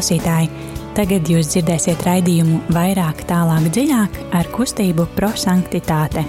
klausītāji! 0.00 0.48
Tagad 0.96 1.28
jūs 1.28 1.50
dzirdēsiet 1.52 2.00
raidījumu 2.06 2.62
vairāk, 2.72 3.20
tālāk, 3.28 3.66
dziļāk 3.68 4.14
ar 4.32 4.46
kustību 4.48 5.04
prosanktitāte. 5.12 6.24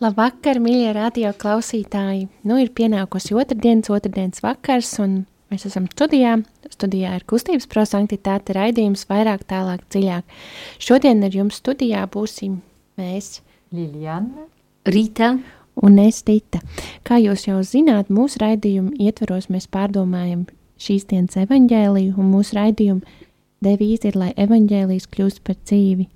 Labvakar, 0.00 0.62
mīļie 0.62 0.94
radio 0.94 1.34
klausītāji! 1.34 2.28
Nu 2.46 2.60
ir 2.62 2.70
pienākusi 2.70 3.34
otrdienas, 3.34 3.90
otrdienas 3.90 4.46
vakars, 4.46 4.94
un 5.02 5.24
mēs 5.50 5.66
esam 5.66 5.90
studijā. 5.90 6.38
Studijā 6.70 7.18
ir 7.18 7.26
kustības 7.26 7.66
prosanktitāte 7.66 8.54
raidījums 8.54 9.02
vairāk, 9.10 9.44
tālāk, 9.50 9.82
dziļāk. 9.90 10.40
Šodien 10.78 11.26
ar 11.26 11.34
jums 11.42 11.58
studijā 11.58 12.06
būsim 12.06 12.60
mēs. 12.96 13.40
Liljana, 13.70 14.48
Rīta 14.88 15.34
un 15.76 15.98
es 16.00 16.22
Tita. 16.24 16.62
Kā 17.04 17.18
jūs 17.20 17.44
jau 17.44 17.58
zināt, 17.60 18.08
mūsu 18.08 18.40
raidījumu 18.40 18.94
ietveros 18.96 19.50
mēs 19.52 19.66
pārdomājam 19.68 20.46
šīs 20.80 21.04
dienas 21.10 21.36
evaņģēliju, 21.42 22.14
un 22.16 22.30
mūsu 22.32 22.56
raidījuma 22.56 23.26
devīze 23.60 24.08
ir, 24.08 24.16
lai 24.16 24.30
evaņģēlijs 24.40 25.10
kļūst 25.12 25.44
par 25.44 25.58
dzīvi. 25.60 26.08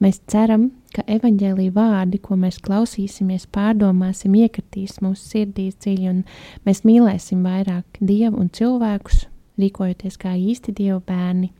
Mēs 0.00 0.22
ceram, 0.30 0.70
ka 0.94 1.02
evaņģēlīja 1.10 1.74
vārdi, 1.74 2.22
ko 2.22 2.38
mēs 2.38 2.60
klausīsimies, 2.62 3.50
pārdomāsim, 3.50 4.38
iekritīs 4.38 5.00
mūsu 5.02 5.26
sirdīs 5.34 5.76
dziļi, 5.82 6.08
un 6.14 6.22
mēs 6.64 6.86
mīlēsim 6.86 7.42
vairāk 7.42 7.98
dievu 7.98 8.38
un 8.38 8.54
cilvēkus, 8.54 9.26
rīkojoties 9.58 10.16
kā 10.22 10.38
īsti 10.38 10.78
dievu 10.78 11.02
bērni. 11.10 11.50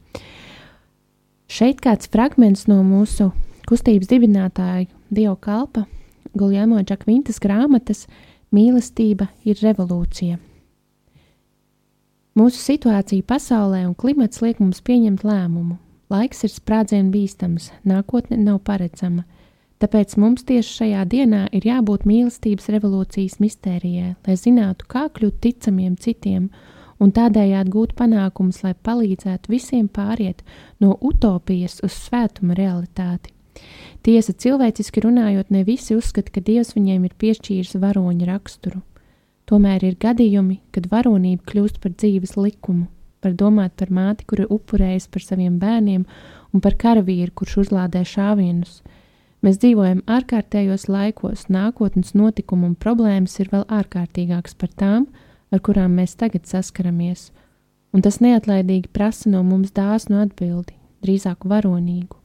Šeit 1.50 1.82
kāds 1.82 2.06
fragments 2.06 2.68
no 2.70 2.84
mūsu 2.86 3.32
kustības 3.66 4.06
dibinātāju 4.14 4.86
Dieva 5.10 5.34
kalpa 5.42 5.88
Guljēmo 6.38 6.82
Džakvintas 6.84 7.40
grāmatas 7.42 8.06
Mīlestība 8.54 9.28
ir 9.46 9.58
revolūcija. 9.62 10.38
Mūsu 12.38 12.58
situācija 12.62 13.26
pasaulē 13.26 13.84
un 13.88 13.94
klimats 13.98 14.40
liek 14.42 14.60
mums 14.62 14.80
pieņemt 14.86 15.24
lēmumu. 15.26 15.76
Laiks 16.10 16.44
ir 16.46 16.50
sprādzienu 16.50 17.12
bīstams, 17.14 17.68
nākotne 17.86 18.38
nav 18.38 18.60
paredzama. 18.66 19.22
Tāpēc 19.80 20.16
mums 20.20 20.42
tieši 20.46 20.76
šajā 20.80 21.04
dienā 21.10 21.44
ir 21.56 21.66
jābūt 21.66 22.06
mīlestības 22.10 22.68
revolūcijas 22.74 23.38
mistērijai, 23.40 24.14
lai 24.26 24.36
zinātu, 24.36 24.86
kā 24.90 25.06
kļūt 25.14 25.38
ticamiem 25.46 25.94
citiem 25.96 26.50
un 27.00 27.14
tādējādi 27.16 27.74
gūt 27.74 27.94
panākumus, 27.98 28.62
lai 28.66 28.74
palīdzētu 28.74 29.50
visiem 29.50 29.88
pāriet 29.88 30.42
no 30.82 30.96
utopijas 31.00 31.80
uz 31.86 31.96
svētuma 31.96 32.58
realitāti. 32.58 33.32
Tiesa, 34.00 34.32
cilvēciski 34.32 35.02
runājot, 35.04 35.50
ne 35.52 35.60
visi 35.66 35.92
uzskata, 35.92 36.32
ka 36.32 36.40
Dievs 36.44 36.72
viņiem 36.72 37.02
ir 37.04 37.16
piešķīris 37.20 37.76
varoņa 37.82 38.28
raksturu. 38.30 38.80
Tomēr 39.50 39.82
ir 39.84 39.98
gadījumi, 40.00 40.60
kad 40.72 40.86
varonība 40.88 41.44
kļūst 41.50 41.80
par 41.82 41.92
dzīves 41.98 42.36
likumu, 42.38 42.86
var 43.20 43.34
domāt 43.36 43.74
par 43.76 43.90
māti, 43.92 44.24
kura 44.30 44.46
upurējas 44.48 45.08
par 45.12 45.24
saviem 45.26 45.58
bērniem, 45.60 46.06
un 46.54 46.62
par 46.64 46.78
karavīru, 46.80 47.34
kurš 47.36 47.56
uzlādē 47.64 48.04
šāvienus. 48.08 48.78
Mēs 49.44 49.58
dzīvojam 49.60 50.00
ārkārtējos 50.08 50.86
laikos, 50.92 51.48
nākotnes 51.52 52.14
notikumu 52.14 52.70
un 52.70 52.78
problēmas 52.78 53.36
ir 53.40 53.50
vēl 53.52 53.66
ārkārtīgākas 53.68 54.56
par 54.56 54.72
tām, 54.80 55.08
ar 55.52 55.64
kurām 55.64 55.98
mēs 55.98 56.14
tagad 56.20 56.46
saskaramies, 56.48 57.30
un 57.92 58.06
tas 58.06 58.20
neatlaidīgi 58.24 58.92
prasa 58.94 59.32
no 59.32 59.42
mums 59.44 59.74
dāsnu 59.76 60.22
atbildi, 60.24 60.76
drīzāk 61.04 61.48
varonīgu 61.48 62.19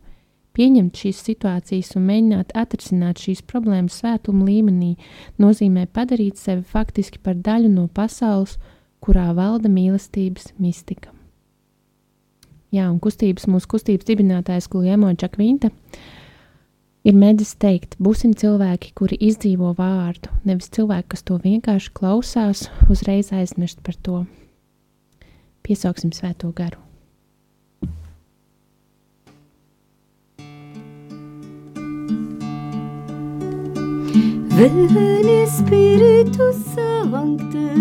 pieņemt 0.55 1.01
šīs 1.01 1.19
situācijas 1.27 1.93
un 1.99 2.07
mēģināt 2.09 2.53
atrisināt 2.57 3.21
šīs 3.21 3.43
problēmas 3.49 3.99
svētuma 4.01 4.47
līmenī, 4.47 4.93
nozīmē 5.41 5.85
padarīt 5.93 6.39
sevi 6.39 6.63
faktiski 6.65 7.21
par 7.23 7.35
daļu 7.35 7.71
no 7.73 7.87
pasaules, 7.91 8.57
kurā 9.03 9.29
valda 9.37 9.69
mīlestības 9.69 10.53
mistika. 10.57 11.11
Jā, 12.73 12.89
un 12.89 12.99
kustības, 12.99 13.45
mūsu 13.47 13.69
kustības 13.75 14.07
dibinātājs 14.07 14.67
Guljēmo 14.71 15.11
Čakvinta 15.19 15.69
ir 17.05 17.15
mēģinājis 17.15 17.53
teikt, 17.61 17.99
būsim 18.01 18.33
cilvēki, 18.35 18.95
kuri 18.97 19.19
izdzīvo 19.29 19.75
vārdu, 19.77 20.33
nevis 20.47 20.71
cilvēki, 20.75 21.11
kas 21.13 21.23
to 21.27 21.37
vienkārši 21.43 21.93
klausās, 21.95 22.65
uzreiz 22.91 23.31
aizmirst 23.35 23.83
par 23.85 23.99
to. 24.01 24.23
Piesauksim 25.65 26.11
svēto 26.13 26.51
garu. 26.55 26.81
Ven 34.57 34.87
Espíritu 35.43 36.53
Sancte, 36.53 37.75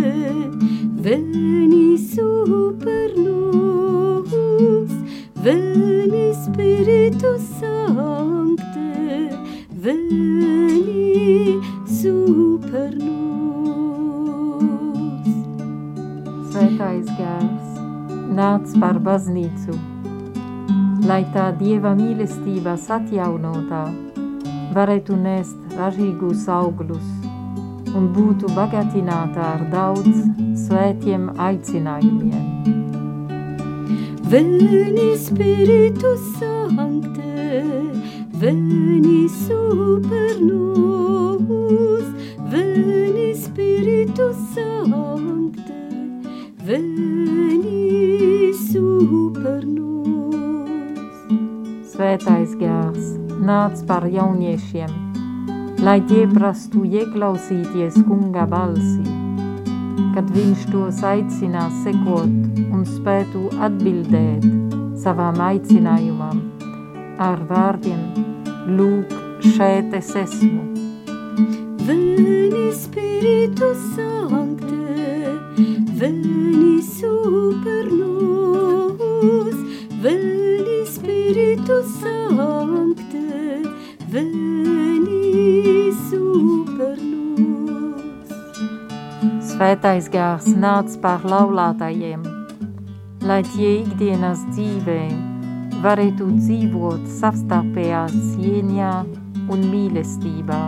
veni 0.97 1.97
super 1.97 3.15
nos. 3.17 4.91
Ven 5.37 6.11
Espíritu 6.13 7.39
Sancte, 7.61 9.31
veni 9.71 11.61
super 11.87 12.91
nos. 12.99 14.35
Svētais 16.51 17.07
gēls, 17.15 17.79
nāc 18.35 18.75
par 18.83 18.99
baznīcu, 18.99 19.79
lai 21.07 21.23
tā 21.31 21.53
Dieva 21.63 21.95
mīlestības 21.95 22.91
atjaunotā 22.99 24.04
varētu 24.73 25.17
nest 25.21 25.77
ražīgus 25.79 26.49
augļus 26.49 27.09
un 27.95 28.09
būtu 28.15 28.51
bagātināta 28.57 29.43
ar 29.55 29.67
daudz 29.71 30.25
svētiem 30.65 31.29
aicinājumiem. 31.39 32.73
Veni 34.31 35.13
Spiritus 35.21 36.23
Sancte, 36.41 37.63
veni 38.41 39.29
super 39.29 40.41
nos, 40.41 42.09
veni 42.51 43.29
Spiritus 43.39 44.41
Sancte, 44.57 45.79
veni 46.67 48.51
super 48.71 49.63
nos. 49.63 51.29
Svētais 51.95 52.57
gārs, 52.59 53.24
nāc 53.45 53.85
par 53.89 54.07
jauniešiem, 54.09 54.91
lai 55.85 56.01
tie 56.09 56.25
prastu 56.33 56.85
ieklausīties 56.89 58.01
kunga 58.09 58.47
balsi, 58.49 59.05
kad 60.17 60.31
viņš 60.35 60.67
tos 60.73 61.03
aicinās 61.05 61.83
sekot 61.85 62.31
un 62.73 62.85
spētu 62.89 63.49
atbildēt 63.69 64.47
savām 65.05 65.41
aicinājumam 65.53 66.41
ar 67.21 67.43
vārdiem 67.51 68.25
Lūk, 68.65 69.11
šeit 69.45 69.93
es 69.93 70.09
esmu. 70.17 70.63
Veni 71.85 72.71
Spiritus 72.73 73.83
Sancte, 73.93 75.35
veni 76.01 76.81
super 76.81 77.91
nos, 77.93 79.61
veni 80.01 80.79
Spiritus 80.89 81.93
Sancte, 82.01 83.14
veni 84.15 85.91
super 86.09 86.95
nos. 87.03 88.31
Svētais 89.49 90.07
gārs 90.13 90.47
nāc 90.55 90.95
pār 91.03 91.25
laulātajiem, 91.27 92.23
lai 93.27 93.41
tie 93.51 93.81
ikdienas 93.81 94.45
dzīvē 94.53 95.01
varētu 95.83 96.29
dzīvot 96.39 97.11
savstarpējā 97.19 98.05
cieņā 98.15 98.93
un 99.51 99.67
mīlestībā. 99.73 100.63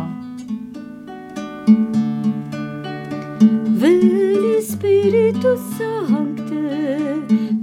Veni 3.81 4.59
Spiritus 4.67 5.63
Sancte, 5.79 6.67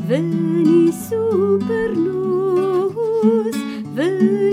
veni 0.07 0.87
super 1.03 1.91
nos, 1.97 3.59
veni 3.97 4.52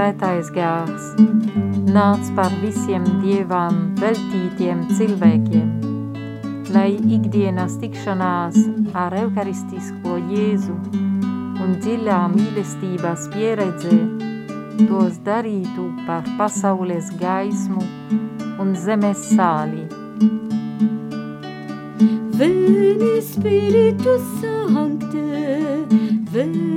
Svētais 0.00 0.48
gārs 0.56 1.08
nāc 1.92 2.28
par 2.32 2.54
visiem 2.62 3.02
dievām 3.20 3.74
veltītiem 4.00 4.86
cilvēkiem, 4.96 5.66
lai 6.72 6.94
ikdienas 7.16 7.74
tikšanās 7.82 8.56
ar 8.96 9.18
evkaristisko 9.26 10.16
Jēzu 10.30 10.78
un 11.66 11.76
dziļā 11.84 12.16
mīlestības 12.32 13.28
pieredze 13.34 14.00
tos 14.86 15.20
darītu 15.28 15.90
par 16.08 16.24
pasaules 16.40 17.12
gaismu 17.20 17.84
un 18.56 18.72
zemes 18.86 19.28
sāli. 19.34 19.84
veni 22.40 23.20
Spiritus 23.20 24.24
Sancte, 24.40 25.28
veni 26.32 26.69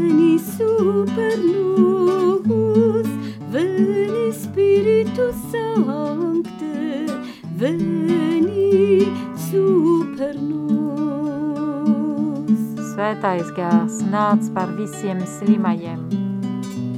Svētais 13.23 13.53
gārs 13.55 14.01
nāc 14.11 14.49
par 14.51 14.71
visiem 14.75 15.21
slimajiem, 15.23 16.01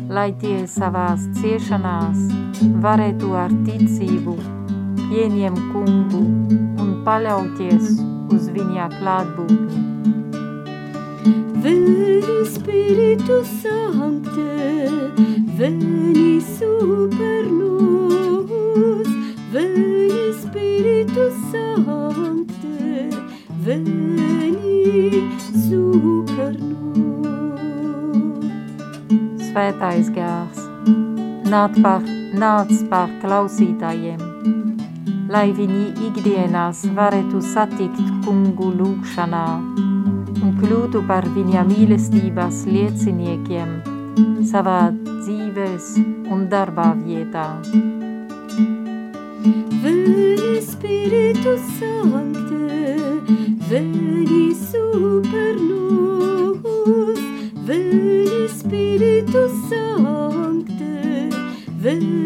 lai 0.10 0.32
tie 0.42 0.64
savās 0.66 1.22
ciešanās 1.38 2.24
varētu 2.82 3.30
ar 3.38 3.54
ticību 3.68 4.34
pieņem 5.04 5.60
kungu 5.70 6.24
un 6.82 6.90
paļauties 7.06 8.02
uz 8.34 8.50
viņa 8.58 8.88
klātbūtni. 8.96 9.84
Veni 11.62 12.42
Spiritus 12.56 13.54
Sancte, 13.62 14.50
veni 15.62 16.42
super 16.58 17.45
Svētais 29.56 30.10
gārs 30.12 30.58
nāc 31.48 31.78
par, 31.80 32.02
nāc 32.36 32.72
par 32.92 33.12
klausītājiem, 33.22 34.20
lai 35.32 35.46
viņi 35.56 36.10
ikdienās 36.10 36.82
varētu 36.98 37.40
satikt 37.54 38.02
kungu 38.26 38.68
lūgšanā 38.82 39.46
un 40.44 40.52
kļūtu 40.60 41.06
par 41.08 41.30
viņa 41.38 41.64
mīlestības 41.70 42.66
lieciniekiem 42.68 43.72
savā 44.52 44.90
dzīves 45.06 45.88
un 46.36 46.44
darbā 46.52 46.90
vietā. 47.06 47.46
Veni 49.86 50.60
Spiritus 50.68 51.64
Sancte, 51.80 52.84
veni 53.72 54.50
super 54.68 55.65
veni 61.86 62.25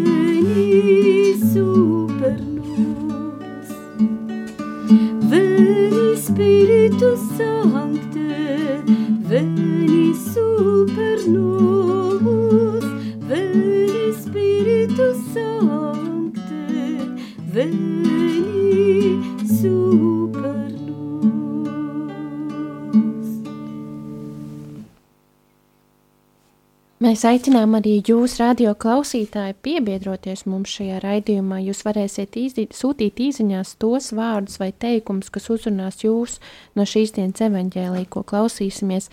Mēs 27.19 27.33
aicinām 27.35 27.73
arī 27.75 27.97
jūs, 28.07 28.37
radio 28.39 28.71
klausītāji, 28.79 29.57
piebiedroties 29.59 30.45
mums 30.47 30.71
šajā 30.71 31.01
raidījumā. 31.03 31.57
Jūs 31.65 31.81
varēsiet 31.83 32.37
īzi, 32.39 32.63
sūtīt 32.71 33.19
īsiņās 33.25 33.73
tos 33.83 34.13
vārdus 34.15 34.55
vai 34.61 34.69
teikumus, 34.71 35.27
kas 35.27 35.49
uzrunās 35.51 35.99
jūs 35.99 36.37
no 36.79 36.85
šīs 36.87 37.11
dienas 37.17 37.43
evaņģēlī, 37.43 38.05
ko 38.07 38.23
klausīsimies. 38.23 39.11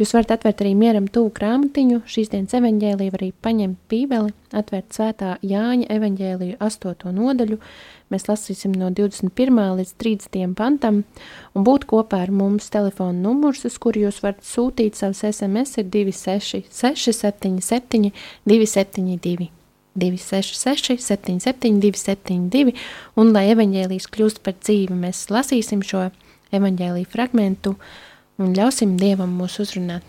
Jūs 0.00 0.14
varat 0.16 0.32
atvērt 0.38 0.64
arī 0.64 0.72
mieram 0.80 1.12
tūku 1.12 1.34
grāmatiņu, 1.42 2.00
šīs 2.08 2.32
dienas 2.32 2.56
evaņģēlī, 2.56 3.10
var 3.12 3.20
arī 3.20 3.34
paņemt 3.44 3.84
bībeli, 3.92 4.32
atvērt 4.56 4.94
svētā 4.96 5.36
Jāņa 5.44 5.88
evaņģēliju 5.94 6.58
astoto 6.62 7.12
nodaļu. 7.14 7.58
Mēs 8.12 8.28
lasīsim 8.28 8.74
no 8.76 8.90
21. 8.92 9.60
līdz 9.78 9.94
30. 10.02 10.52
pantam, 10.58 11.02
un 11.56 11.66
būt 11.66 11.86
kopā 11.90 12.22
ar 12.26 12.32
mums 12.34 12.68
telefona 12.72 13.16
numurs, 13.16 13.64
uz 13.68 13.78
kuru 13.82 14.06
jūs 14.06 14.20
varat 14.24 14.44
sūtīt 14.46 14.98
savus 15.00 15.24
SMS, 15.30 15.78
ir 15.80 15.88
266, 15.92 16.70
677, 16.72 18.12
272. 18.48 19.50
266, 19.94 20.96
77, 21.04 21.80
272, 21.82 22.72
un 23.20 23.34
lai 23.34 23.50
evanģēlijas 23.52 24.08
kļūst 24.12 24.40
par 24.44 24.56
dzīvi, 24.56 24.96
mēs 24.96 25.26
lasīsim 25.32 25.84
šo 25.84 26.06
evanģēlīju 26.56 27.12
fragmentu 27.12 27.76
un 28.40 28.56
ļausim 28.56 28.96
Dievam 29.00 29.36
mūs 29.36 29.60
uzrunāt. 29.62 30.06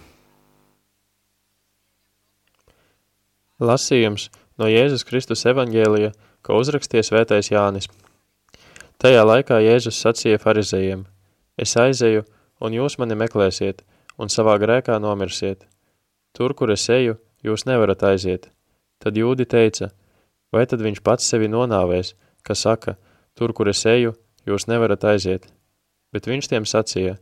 Lasījums 3.62 4.32
no 4.58 4.66
Jēzus 4.66 5.06
Kristus 5.06 5.46
evaņģēlija, 5.46 6.14
ko 6.42 6.58
uzrakstīja 6.58 7.04
svētais 7.06 7.52
Jānis. 7.52 7.90
Tajā 8.98 9.22
laikā 9.26 9.60
Jēzus 9.62 10.00
sacīja 10.02 10.40
farizējiem, 10.42 11.04
es 11.58 11.76
aizeju, 11.78 12.24
un 12.62 12.74
jūs 12.74 12.98
mani 12.98 13.18
meklēsiet, 13.20 13.84
un 14.18 14.30
savā 14.30 14.58
grēkā 14.58 14.98
nomirsiet. 15.00 15.68
Tur, 16.34 16.54
kur 16.58 16.72
es 16.74 16.88
eju, 16.90 17.20
jūs 17.46 17.68
nevarat 17.70 18.04
aiziet. 18.10 18.50
Tad 18.98 19.18
jūdi 19.18 19.46
teica, 19.46 19.92
vai 20.52 20.66
tad 20.66 20.82
viņš 20.82 21.04
pats 21.06 21.28
sevi 21.30 21.50
nonāvēs, 21.52 22.16
ka 22.42 22.56
saka, 22.58 22.96
tur, 23.38 23.54
kur 23.54 23.70
es 23.70 23.86
eju, 23.86 24.16
jūs 24.50 24.66
nevarat 24.72 25.04
aiziet. 25.14 25.46
Bet 26.14 26.26
viņš 26.30 26.50
tiem 26.50 26.66
sacīja, 26.66 27.20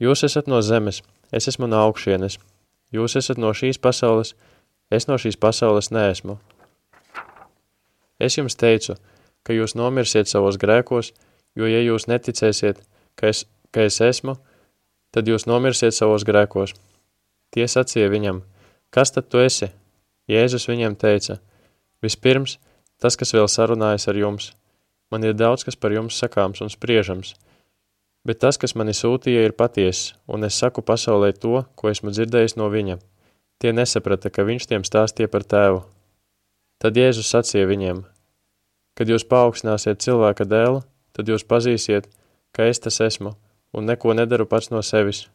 jūs 0.00 0.24
esat 0.24 0.48
no 0.48 0.62
zemes, 0.64 1.02
es 1.32 1.48
esmu 1.48 1.68
no 1.68 1.82
augšienes, 1.84 2.38
jūs 2.92 3.16
esat 3.20 3.40
no 3.40 3.52
šīs 3.52 3.80
pasaules, 3.80 4.34
es 4.90 5.06
no 5.08 5.16
šīs 5.18 5.38
pasaules 5.40 5.90
neesmu. 5.94 6.36
Es 8.20 8.36
jums 8.36 8.58
teicu, 8.58 8.96
ka 9.46 9.56
jūs 9.56 9.76
nomirsiet 9.78 10.28
savos 10.28 10.58
grēkos, 10.60 11.12
jo 11.56 11.68
ja 11.70 11.80
jūs 11.80 12.06
neticēsiet, 12.10 12.82
ka 13.16 13.30
es, 13.32 13.46
ka 13.72 13.86
es 13.88 14.00
esmu, 14.04 14.36
tad 15.14 15.28
jūs 15.30 15.46
nomirsiet 15.48 15.96
savos 15.96 16.26
grēkos. 16.28 16.74
Tie 17.50 17.66
sacīja 17.66 18.10
viņam, 18.12 18.42
kas 18.94 19.14
tad 19.14 19.30
tu 19.30 19.40
esi? 19.42 19.70
Jēzus 20.30 20.68
viņiem 20.70 20.94
teica, 21.00 21.40
vispirms, 22.04 22.58
tas, 23.02 23.16
kas 23.18 23.34
vēl 23.34 23.48
sarunājas 23.50 24.06
ar 24.12 24.18
jums, 24.20 24.52
man 25.10 25.24
ir 25.26 25.34
daudz, 25.34 25.64
kas 25.66 25.74
par 25.74 25.90
jums 25.96 26.18
sakāms 26.20 26.62
un 26.62 26.70
spriežams, 26.70 27.34
bet 28.22 28.38
tas, 28.44 28.60
kas 28.60 28.76
mani 28.78 28.94
sūtīja, 28.94 29.48
ir 29.48 29.56
patiess, 29.58 30.12
un 30.30 30.46
es 30.46 30.60
saku 30.60 30.84
pasaulē 30.86 31.32
to, 31.34 31.64
ko 31.74 31.90
esmu 31.90 32.14
dzirdējis 32.14 32.58
no 32.60 32.68
viņa. 32.70 33.00
Tie 33.60 33.74
nesaprata, 33.76 34.30
ka 34.32 34.46
viņš 34.48 34.70
tiem 34.70 34.84
stāstīja 34.88 35.28
par 35.28 35.44
tēvu. 35.44 35.82
Tad 36.80 36.96
Jēzus 36.96 37.28
sacīja 37.28 37.68
viņiem, 37.68 37.98
kad 38.96 39.10
jūs 39.12 39.26
paaugstināsiet 39.28 40.00
cilvēka 40.00 40.46
dēlu, 40.48 40.80
tad 41.12 41.28
jūs 41.28 41.44
pazīsiet, 41.44 42.08
ka 42.56 42.70
es 42.72 42.80
tas 42.80 43.02
esmu 43.04 43.34
un 43.76 43.86
neko 43.86 44.14
nedaru 44.16 44.46
pats 44.48 44.70
no 44.72 44.80
sevis, 44.82 45.26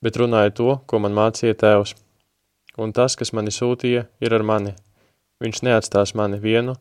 bet 0.00 0.16
runāju 0.22 0.54
to, 0.60 0.70
ko 0.86 1.02
man 1.02 1.16
mācīja 1.18 1.58
tēvs. 1.58 1.96
Un 2.80 2.94
tas, 2.96 3.16
kas 3.18 3.34
mani 3.34 3.50
sūtīja, 3.50 4.06
ir 4.22 4.34
ar 4.36 4.46
mani. 4.46 4.76
Viņš 5.42 5.64
neatstās 5.66 6.14
mani 6.14 6.38
vienu, 6.40 6.76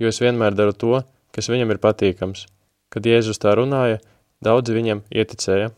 jo 0.00 0.08
es 0.08 0.18
vienmēr 0.22 0.56
daru 0.56 0.72
to, 0.72 1.02
kas 1.34 1.50
viņam 1.52 1.74
ir 1.74 1.82
patīkams. 1.82 2.46
Kad 2.88 3.06
Jēzus 3.06 3.42
tā 3.42 3.52
runāja, 3.58 4.00
daudzi 4.42 4.74
viņam 4.74 5.04
ieticēja. 5.12 5.70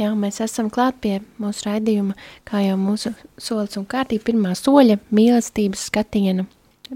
Jā, 0.00 0.14
mēs 0.16 0.38
esam 0.40 0.70
klāt 0.72 0.96
pie 1.04 1.18
mūsu 1.42 1.66
raidījuma, 1.66 2.14
kā 2.48 2.62
jau 2.64 2.78
mūsu 2.80 3.12
solis 3.36 3.76
un 3.76 3.84
kārtība 3.84 4.30
pirmā 4.30 4.54
soļa 4.56 4.96
mīlestības 5.12 5.82
skatienu. 5.90 6.46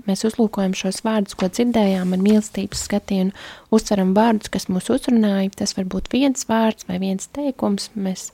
Mēs 0.08 0.24
uzlūkojam 0.26 0.72
šos 0.74 1.02
vārdus, 1.04 1.36
ko 1.38 1.50
dzirdējām 1.52 2.14
ar 2.16 2.22
mīlestības 2.24 2.86
skatienu, 2.88 3.34
uztveram 3.74 4.14
vārdus, 4.16 4.48
kas 4.50 4.66
mūs 4.72 4.88
uzrunāja. 4.90 5.52
Tas 5.60 5.76
var 5.76 5.84
būt 5.92 6.08
viens 6.14 6.48
vārds 6.48 6.88
vai 6.88 6.96
viens 7.02 7.28
teikums. 7.36 7.90
Mēs 7.92 8.30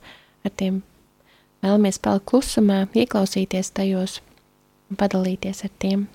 ar 0.47 0.55
tiem 0.55 0.79
vēlamies 1.61 1.99
palikt 2.01 2.29
klusumā, 2.31 2.85
ieklausīties 2.95 3.73
tajos 3.75 4.21
un 4.87 5.01
padalīties 5.03 5.65
ar 5.67 5.75
tiem. 5.83 6.07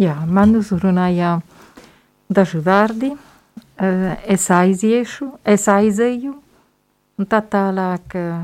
Jā, 0.00 0.20
man 0.28 0.54
uzrunāja 0.60 1.38
daži 2.28 2.60
vārdi. 2.64 3.14
Eh, 3.80 4.16
Es 4.26 4.50
aiziešu, 4.50 5.38
es 5.44 5.64
aizeju, 5.68 6.34
un 7.16 7.26
tad 7.26 7.46
tālāk 7.48 8.12
eh, 8.12 8.42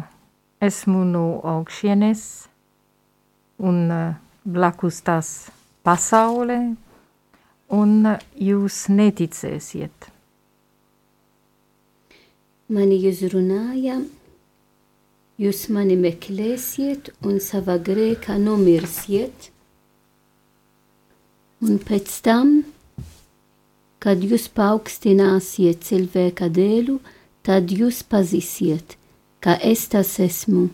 esmu 0.64 1.02
no 1.04 1.24
augšienes 1.44 2.22
un 3.60 3.82
eh, 3.92 4.14
blakus 4.48 5.02
tās 5.04 5.28
pasaulē, 5.84 6.56
un 7.68 7.92
jūs 8.40 8.78
neticēsiet. 8.88 10.08
Mani 12.72 12.96
uzrunāja, 13.10 13.98
jūs 15.36 15.66
mani 15.68 15.98
meklēsiet 16.00 17.12
un 17.20 17.36
savā 17.44 17.76
grēkā 17.76 18.38
nomirsiet. 18.40 19.50
Un 21.60 21.76
pēc 21.84 22.16
tam 22.24 22.56
kad 24.06 24.22
jūs 24.22 24.44
paaugstināsiet 24.54 25.80
cilvēka 25.82 26.46
dēlu, 26.54 27.00
tad 27.42 27.72
jūs 27.74 28.04
pazīsiet, 28.06 28.94
ka 29.42 29.56
es 29.58 29.88
tas 29.90 30.12
esmu. 30.22 30.68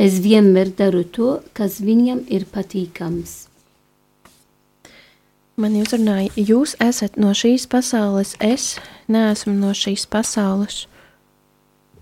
Es 0.00 0.16
vienmēr 0.24 0.70
daru 0.78 1.02
to, 1.04 1.34
kas 1.52 1.82
viņam 1.84 2.22
ir 2.32 2.46
patīkams. 2.48 3.34
Man 5.60 5.76
uzrunāja, 5.76 6.32
jūs 6.40 6.72
esat 6.80 7.18
no 7.20 7.34
šīs 7.36 7.66
pasaules, 7.68 8.32
es 8.40 8.78
neesmu 9.12 9.52
no 9.58 9.74
šīs 9.76 10.06
pasaules. 10.08 10.86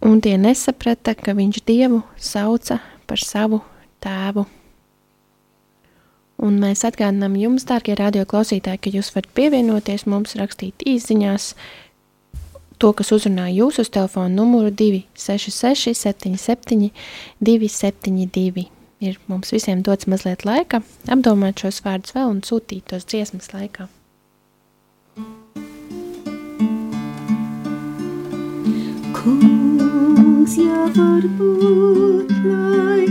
Un 0.06 0.22
tie 0.22 0.36
nesaprata, 0.38 1.16
ka 1.18 1.34
viņš 1.34 1.58
Dievu 1.66 2.04
sauca 2.14 2.78
par 3.10 3.18
savu 3.18 3.58
tēvu. 3.98 4.46
Un 6.38 6.60
mēs 6.62 6.84
atgādinām 6.86 7.34
jums, 7.34 7.64
dārgie 7.66 7.96
radioklausītāji, 7.98 8.82
ka 8.84 8.90
jūs 8.94 9.10
varat 9.14 9.32
pievienoties 9.34 10.06
mums, 10.06 10.36
rakstīt 10.38 10.84
īsiņās 10.86 11.50
to, 12.78 12.92
kas 12.94 13.10
uzrunā 13.14 13.48
jūs 13.50 13.80
uz 13.82 13.90
telefona 13.90 14.30
numuru 14.30 14.70
266 14.70 15.98
77 15.98 16.90
272. 17.42 18.68
Ir 18.98 19.18
mums 19.30 19.52
visiem 19.54 19.82
dots 19.86 20.08
mazliet 20.10 20.42
laika 20.46 20.80
apdomāt 21.10 21.62
šos 21.62 21.82
vārdus 21.84 22.14
vēl 22.16 22.32
un 22.32 22.40
sūtīt 22.46 22.84
tos 22.90 23.06
dziesmas 23.06 23.52
laikā. 23.54 23.86
Kungs 29.18 30.54
jau 30.58 30.86
var 30.94 31.24
būt, 31.38 32.30
lai 32.46 33.04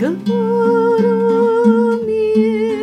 garam 0.00 2.08
iet, 2.08 2.73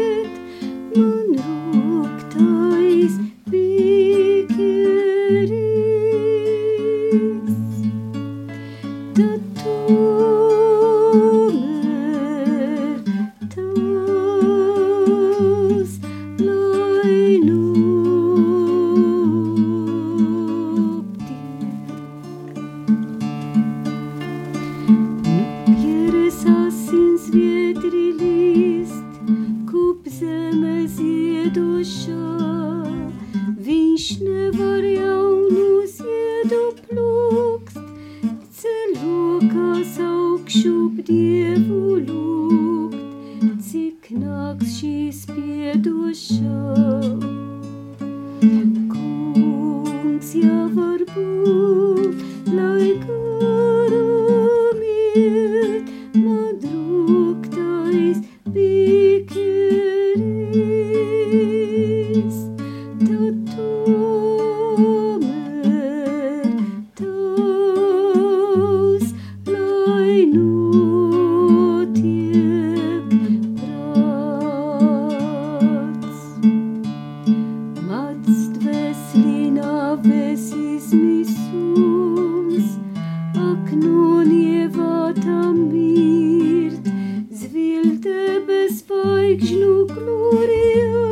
zvilde 88.72 88.72
bez 88.72 88.84
vaigžņu 88.88 89.74
glorijā, 89.92 91.04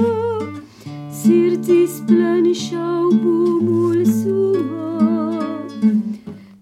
sirdis 1.11 1.99
plen 2.07 2.47
šaubu 2.55 3.35
mulsumā, 3.67 5.11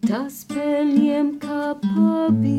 tas 0.08 0.46
peļiem 0.50 1.36
kā 1.44 1.76
pabirt. 1.86 2.57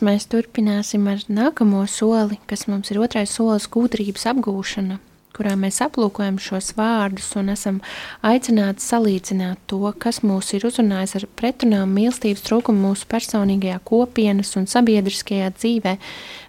Paldies! 0.00 0.08
Mēs 0.08 0.26
turpināsim 0.32 1.06
ar 1.10 1.20
nākamo 1.28 1.84
soli, 1.88 2.38
kas 2.48 2.66
mums 2.68 2.90
ir 2.90 3.00
otrais 3.00 3.30
solis- 3.30 3.66
gudrības 3.74 4.24
apgūšana, 4.32 4.98
kurā 5.36 5.52
mēs 5.56 5.80
aplūkojam 5.84 6.38
šos 6.38 6.72
vārdus 6.74 7.36
un 7.36 7.48
esam 7.48 7.80
aicināti 8.24 8.80
salīdzināt 8.80 9.56
to, 9.66 9.92
kas 9.98 10.20
mūs 10.20 10.54
ir 10.54 10.62
uzrunājis 10.64 11.16
ar 11.16 11.28
pretrunām 11.36 11.92
mīlestības 11.92 12.42
trūkumu 12.48 12.80
mūsu 12.88 13.04
personīgajā 13.06 13.80
kopienas 13.84 14.56
un 14.56 14.66
sabiedriskajā 14.66 15.52
dzīvē. 15.52 15.98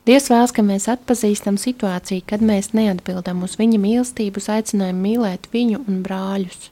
Dievs 0.06 0.30
vēlas, 0.30 0.54
ka 0.54 0.62
mēs 0.62 0.88
atpazīstam 0.88 1.58
situāciju, 1.58 2.24
kad 2.26 2.40
mēs 2.40 2.74
neatbildam 2.74 3.44
uz 3.44 3.58
viņa 3.58 3.78
mīlestību, 3.78 4.38
uz 4.38 4.48
aicinājumu 4.48 5.02
mīlēt 5.02 5.52
viņu 5.52 5.84
un 5.88 6.04
brāļus. 6.04 6.70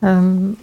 Um, 0.00 0.56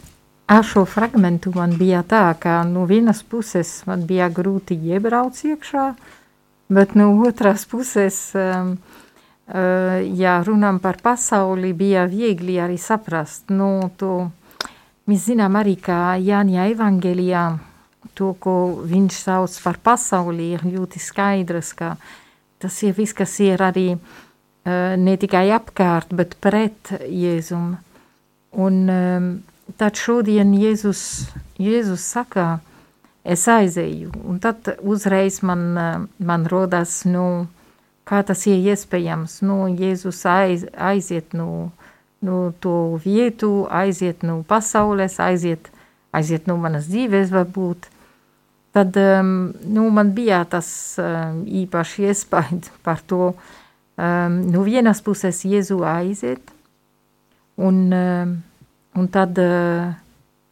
ar 0.48 0.64
šo 0.64 0.86
fragmentu 0.86 1.52
man 1.56 1.74
bija 1.78 2.04
tā, 2.06 2.28
ka 2.40 2.62
no 2.70 2.86
vienas 2.86 3.24
puses 3.24 3.82
man 3.90 4.06
bija 4.06 4.30
grūti 4.30 4.78
iebraukt 4.78 5.42
iekšā, 5.46 5.86
bet 6.70 6.96
no 6.96 7.10
otras 7.26 7.66
puses, 7.66 8.20
um, 8.38 8.76
uh, 9.50 10.02
ja 10.06 10.38
runām 10.46 10.80
par 10.82 11.02
pasauli, 11.02 11.74
bija 11.74 12.06
viegli 12.10 12.60
arī 12.62 12.78
saprast. 12.82 13.50
Nu, 13.50 13.90
to, 13.98 14.30
mēs 15.10 15.26
zinām 15.32 15.58
arī, 15.58 15.78
ka 15.82 16.18
Jāņa 16.22 16.70
evangelijā 16.74 17.48
to, 18.16 18.34
ko 18.40 18.56
viņš 18.86 19.18
sauc 19.26 19.58
par 19.64 19.82
pasauli, 19.84 20.54
ir 20.56 20.66
ļoti 20.66 21.02
skaidrs, 21.02 21.74
ka 21.74 21.96
tas 22.62 22.78
ir 22.86 22.94
viss, 22.98 23.18
kas 23.18 23.34
ir 23.44 23.66
arī 23.66 23.90
uh, 23.96 24.94
ne 24.98 25.18
tikai 25.18 25.50
apkārt, 25.58 26.14
bet 26.14 26.38
pret 26.42 26.94
Jēzumu. 27.10 27.82
Un 28.56 28.76
um, 28.88 29.30
tad 29.78 29.98
šodien 30.00 30.54
Jēzus, 30.58 31.02
Jēzus 31.62 32.06
saka, 32.14 32.60
es 33.26 33.48
aizēju, 33.50 34.14
un 34.30 34.40
tad 34.44 34.70
uzreiz 34.86 35.42
man, 35.46 35.66
man 36.18 36.46
rodas, 36.52 37.02
nu, 37.10 37.48
kā 38.06 38.22
tas 38.26 38.46
ir 38.50 38.62
iespējams, 38.62 39.40
nu, 39.48 39.66
Jēzus 39.74 40.22
aiz, 40.30 40.68
aiziet 40.78 41.34
no, 41.34 41.72
no 42.22 42.52
to 42.62 43.00
vietu, 43.02 43.66
aiziet 43.74 44.24
no 44.24 44.44
pasaules, 44.48 45.18
aiziet, 45.20 45.72
aiziet 46.16 46.48
no 46.48 46.60
manas 46.62 46.88
dzīves 46.92 47.34
varbūt, 47.34 47.90
tad 48.76 48.98
um, 49.02 49.54
nu, 49.66 49.90
man 49.90 50.14
bija 50.16 50.44
tas 50.52 50.70
um, 51.02 51.44
īpaši 51.64 52.10
iespējas 52.12 52.74
par 52.86 53.02
to. 53.08 53.34
Um, 53.96 54.42
no 54.52 54.66
vienas 54.68 55.00
puses 55.00 55.46
Jēzu 55.48 55.80
aiziet, 55.88 56.52
un, 57.56 57.78
um, 57.96 58.34
un 58.96 59.10
tad, 59.12 59.38
uh, 59.42 59.92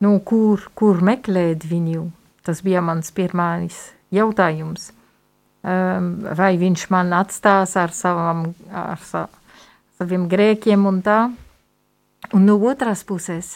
nu, 0.03 0.13
kur, 0.27 0.67
kur 0.77 1.01
meklēt 1.05 1.65
viņu, 1.69 2.07
tas 2.45 2.61
bija 2.65 2.83
mans 2.83 3.11
pirmais 3.15 3.79
jautājums. 4.13 4.91
Um, 5.63 6.25
vai 6.35 6.57
viņš 6.59 6.89
man 6.91 7.13
atstās 7.15 7.77
ar, 7.79 7.93
savam, 7.95 8.49
ar 8.67 8.99
sa, 8.99 9.29
saviem 9.95 10.27
grēkiem 10.31 10.83
un 10.89 10.99
tā. 11.05 11.19
Un 12.35 12.47
no 12.47 12.57
otras 12.67 13.05
puses, 13.07 13.55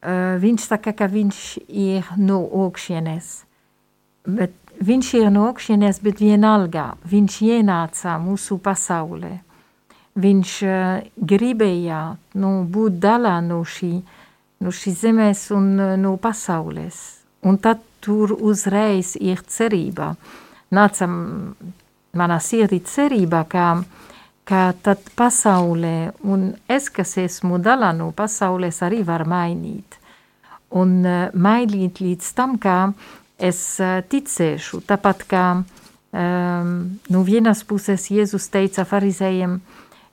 uh, 0.00 0.36
viņš 0.40 0.70
saka, 0.72 0.96
ka 0.96 1.10
viņš 1.12 1.42
ir 1.68 2.14
no 2.16 2.40
augšienes 2.64 3.46
bet 4.26 4.52
viņš 4.82 5.12
ir 5.20 5.30
no 5.32 5.46
augšienes, 5.48 6.00
bet 6.04 6.20
vienalga 6.20 6.94
viņš 7.08 7.40
ienāca 7.46 8.18
mūsu 8.22 8.58
pasaulē. 8.62 9.38
Viņš 10.16 10.52
uh, 10.64 11.02
gribēja 11.16 12.00
nu, 12.40 12.50
būt 12.72 12.96
daļā 13.02 13.34
no, 13.44 13.60
šī, 13.68 13.92
no 14.64 14.72
šīs 14.72 15.02
zemes 15.02 15.42
un 15.52 15.74
uh, 15.76 15.92
no 16.00 16.14
pasaules. 16.20 17.00
Un 17.46 17.58
tad 17.60 17.82
tur 18.00 18.32
uzreiz 18.32 19.14
ir 19.20 19.42
cerība. 19.44 20.14
Nāca 20.72 21.08
manā 22.16 22.38
sirdī 22.40 22.80
cerība, 22.88 23.44
ka, 23.44 23.66
ka 24.48 24.62
tad 24.82 25.04
pasaulē, 25.18 26.16
un 26.24 26.48
es, 26.64 26.88
kas 26.88 27.16
esmu 27.20 27.60
daļā 27.62 27.92
no 28.00 28.08
pasaules, 28.16 28.80
arī 28.82 29.04
var 29.04 29.26
mainīt. 29.28 30.00
Un 30.72 30.98
uh, 31.04 31.28
mainīt 31.36 32.00
līdz 32.00 32.32
tam, 32.38 32.56
ka 32.56 32.94
es 33.36 33.76
ticēšu. 34.08 34.80
Tāpat 34.88 35.26
kā 35.28 35.46
um, 36.16 36.70
no 37.12 37.22
vienas 37.26 37.62
puses 37.68 38.08
Jēzus 38.10 38.48
teica 38.52 38.86
farizējiem, 38.88 39.58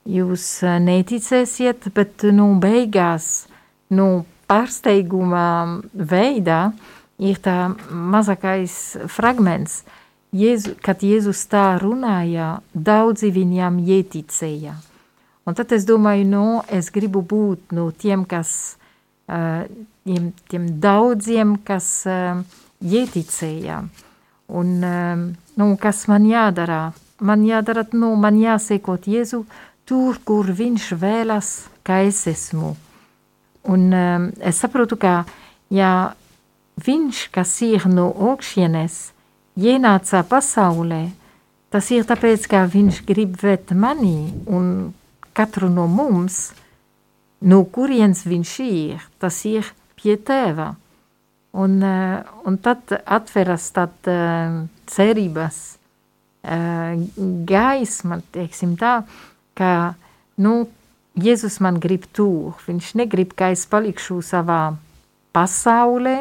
jūs 0.10 0.45
neticēsiet, 0.83 1.89
bet 1.95 2.25
nu 2.36 2.53
beigās, 2.62 3.48
nu 3.93 4.25
pārsteigumā 4.51 5.50
veidā 5.93 6.62
ir 7.24 7.39
tā 7.43 7.74
mazākais 7.89 8.79
fragments, 9.12 9.83
Jēzu, 10.33 10.72
kad 10.81 11.03
Jēzus 11.05 11.43
tā 11.45 11.75
runāja, 11.77 12.55
daudzi 12.74 13.29
viņam 13.29 13.75
ieticēja. 13.86 14.72
Un 15.45 15.53
tad 15.53 15.75
es 15.75 15.86
domāju, 15.86 16.25
no, 16.25 16.45
es 16.74 16.89
gribu 16.89 17.22
būt 17.22 17.75
no 17.77 17.91
tiem, 17.93 18.24
kas, 18.25 18.79
uh, 19.29 19.67
tiem, 20.07 20.31
tiem 20.50 20.65
daudziem, 20.81 21.53
kas 21.62 21.89
uh, 22.10 22.41
ieticēja. 22.81 23.83
Un, 24.53 24.74
nu, 25.57 25.67
kas 25.81 26.03
man 26.10 26.25
jādara? 26.27 26.81
Man 27.24 27.46
jādara, 27.46 27.85
nu, 27.94 28.16
man 28.20 28.42
jāsekot 28.42 29.05
Jēzu 29.07 29.44
tur, 29.89 30.19
kur 30.25 30.50
viņš 30.51 30.89
vēlas, 31.00 31.53
ka 31.83 32.01
es 32.07 32.24
esmu. 32.27 32.74
Un 33.63 33.87
um, 33.96 34.27
es 34.43 34.59
saprotu, 34.59 34.98
ka 35.00 35.24
ja 35.72 36.13
viņš, 36.83 37.27
kas 37.33 37.53
ir 37.63 37.87
no 37.91 38.09
augšienes, 38.11 39.13
ienāca 39.59 40.24
pasaulē, 40.27 41.05
tas 41.72 41.89
ir 41.93 42.07
tāpēc, 42.09 42.48
ka 42.50 42.65
viņš 42.67 43.03
grib 43.07 43.37
vet 43.41 43.72
mani 43.72 44.33
un 44.48 44.93
katru 45.33 45.69
no 45.72 45.87
mums, 45.87 46.51
no 47.41 47.63
kurienes 47.65 48.24
viņš 48.27 48.53
ir, 48.67 49.03
tas 49.19 49.39
ir 49.50 49.67
pie 50.00 50.17
tēva. 50.17 50.74
Un, 51.53 51.77
eh, 51.85 52.24
un 52.50 52.57
tad 52.57 52.89
atveras 53.05 53.67
tad 53.75 53.93
uh, 54.09 54.63
cerības 54.89 55.57
uh, 56.50 56.98
gaisma, 57.46 58.17
teiksim 58.33 58.72
tā, 58.74 59.03
ka, 59.57 59.96
nu, 60.37 60.63
Jēzus 61.13 61.59
man 61.61 61.77
grib 61.77 62.07
tur, 62.09 62.55
viņš 62.66 62.96
negrib, 62.98 63.35
ka 63.37 63.51
es 63.53 63.68
palikšu 63.70 64.18
savā 64.25 64.74
pasaulē, 65.35 66.16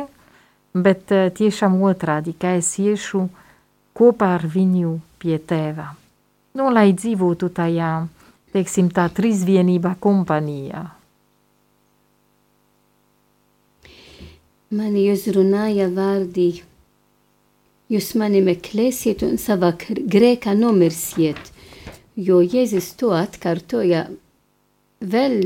bet 0.76 1.12
uh, 1.12 1.30
tiešām 1.32 1.78
otrādi, 1.80 2.34
ka 2.36 2.58
es 2.58 2.74
iešu 2.80 3.24
kopā 3.96 4.34
ar 4.36 4.44
viņu 4.48 4.98
pie 5.22 5.38
tēva. 5.38 5.92
Nu, 6.56 6.68
lai 6.68 6.90
dzīvotu 6.92 7.48
tajā, 7.56 7.92
teiksim 8.52 8.90
tā, 8.92 9.06
trīsvienībā 9.16 9.94
kompanijā. 10.00 10.84
Mani 14.72 15.06
uzrunāja 15.12 15.88
vārdi, 15.92 16.62
jūs 17.92 18.12
mani 18.20 18.40
meklēsiet 18.44 19.24
un 19.26 19.36
savā 19.40 19.74
grēkā 19.80 20.54
nomirsiet, 20.56 21.51
jo 22.16 22.40
Jēzus 22.42 22.92
to 23.00 23.12
atkārtoja 23.16 24.06
vēl 25.00 25.38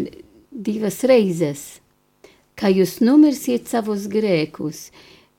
divas 0.51 1.03
reizes, 1.07 1.81
ka 2.57 2.71
jūs 2.73 2.99
nomirsiet 3.05 3.69
savus 3.69 4.07
grēkus, 4.11 4.91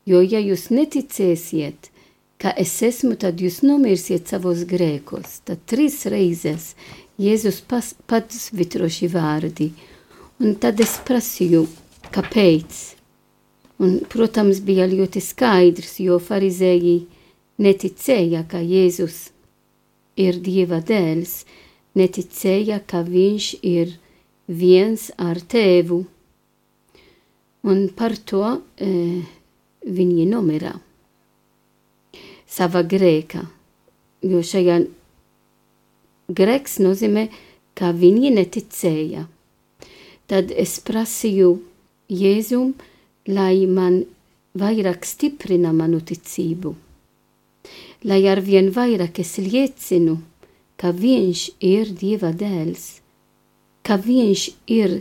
jo 0.05 0.21
ja 0.21 0.39
jūs 0.39 0.69
neticēsiet, 0.71 1.89
ka 2.37 2.53
es 2.53 2.75
esmu, 2.85 3.15
tad 3.17 3.41
jūs 3.41 3.63
nomirsiet 3.65 4.29
savus 4.29 4.63
grēkus. 4.69 5.41
Tad 5.45 5.65
trīs 5.69 6.05
reizes 6.05 6.75
Jēzus 7.17 7.63
pats 7.65 8.51
vitroši 8.53 9.09
vārdi, 9.09 9.71
un 10.39 10.53
tad 10.61 10.79
es 10.83 10.99
prasīju, 11.01 11.65
kāpēc? 12.13 12.83
Un, 13.81 13.99
protams, 14.09 14.61
bija 14.65 14.87
ļoti 14.89 15.21
skaidrs, 15.21 15.99
jo 16.01 16.17
farizēji 16.21 16.99
neticēja, 17.61 18.43
ka 18.49 18.61
Jēzus 18.61 19.27
ir 20.17 20.41
Dieva 20.43 20.81
dēls, 20.81 21.43
neticēja, 21.97 22.81
ka 22.89 23.03
viņš 23.05 23.47
ir 23.65 23.95
viens 24.47 25.09
ar 25.17 25.39
tēvu. 25.39 26.03
Un 27.67 27.87
par 27.95 28.15
to 28.29 28.43
e, 28.79 28.91
viņi 29.83 30.27
nomirā 30.29 30.75
sava 32.47 32.83
grēka, 32.87 33.43
jo 34.23 34.39
šajā 34.39 34.79
grēks 36.31 36.77
nozīmē, 36.83 37.27
ka 37.77 37.91
viņi 37.91 38.31
neticēja. 38.37 39.27
Tad 40.27 40.51
es 40.51 40.79
prasīju 40.83 41.57
Jēzum, 42.07 42.73
lai 43.27 43.67
man 43.67 44.01
vairāk 44.57 45.05
stiprina 45.05 45.73
manu 45.75 45.99
ticību, 45.99 46.73
lai 48.03 48.27
arvien 48.29 48.69
vairāk 48.73 49.19
es 49.23 49.37
liecinu, 49.41 50.19
ka 50.77 50.91
viņš 50.93 51.43
ir 51.63 51.93
Dieva 51.97 52.31
dēls, 52.33 53.01
ka 53.81 53.97
viņš 53.97 54.43
ir 54.69 54.99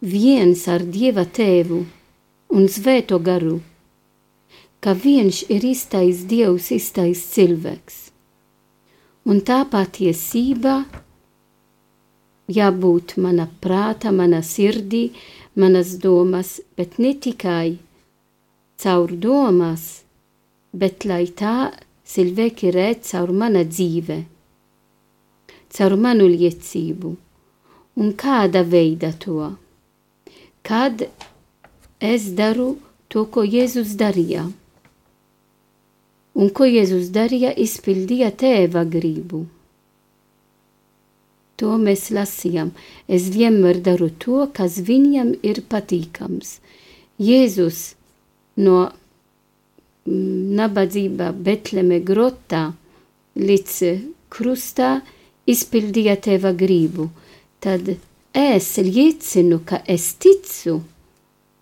viens 0.00 0.66
ar 0.68 0.82
Dieva 0.82 1.24
tēvu 1.24 1.84
un 2.54 2.68
svēto 2.68 3.18
garu, 3.22 3.60
ka 4.80 4.94
viņš 4.94 5.44
ir 5.54 5.66
īstais 5.70 6.24
Dievs, 6.30 6.70
īstais 6.74 7.22
cilvēks. 7.34 7.98
Un 9.28 9.42
tā 9.44 9.60
patiesība 9.68 10.86
jābūt 12.48 13.18
mana 13.20 13.46
prāta, 13.60 14.10
mana 14.10 14.40
sirdī, 14.42 15.10
manas 15.54 15.98
domas, 16.00 16.58
bet 16.76 16.98
ne 16.98 17.12
tikai 17.14 17.78
caur 18.80 19.12
domas, 19.12 20.07
bet 20.72 21.04
lai 21.08 21.26
tā 21.26 21.70
cilvēki 22.08 22.72
redz 22.74 23.12
caur 23.12 23.32
mana 23.32 23.64
dzīve, 23.68 24.22
caur 25.74 25.96
manu 25.96 26.28
liecību. 26.28 27.16
Un 27.98 28.12
kāda 28.14 28.62
veida 28.62 29.10
to? 29.18 29.56
Kad 30.62 31.08
es 31.98 32.28
daru 32.38 32.76
to, 33.10 33.24
ko 33.26 33.42
Jēzus 33.42 33.96
darīja. 33.98 34.44
Un 36.38 36.50
ko 36.54 36.68
Jēzus 36.68 37.10
darīja, 37.10 37.50
izpildīja 37.58 38.30
tēva 38.38 38.84
gribu. 38.86 39.46
To 41.58 41.74
mēs 41.82 42.06
lasījām. 42.14 42.70
Es 43.10 43.26
vienmēr 43.34 43.80
daru 43.82 44.12
to, 44.22 44.44
kas 44.54 44.78
viņam 44.78 45.34
ir 45.42 45.64
patīkams. 45.66 46.60
Jēzus 47.18 47.80
no 48.62 48.84
mm, 48.84 49.07
nabadzība 50.58 51.32
Betleme 51.32 52.00
grotā 52.04 52.68
līdz 53.38 53.78
krustā 54.32 54.98
izpildīja 55.48 56.16
teva 56.28 56.52
gribu. 56.52 57.08
Tad 57.60 57.90
es 58.34 58.68
liecinu, 58.78 59.60
ka 59.64 59.82
es 59.86 60.12
ticu, 60.20 60.78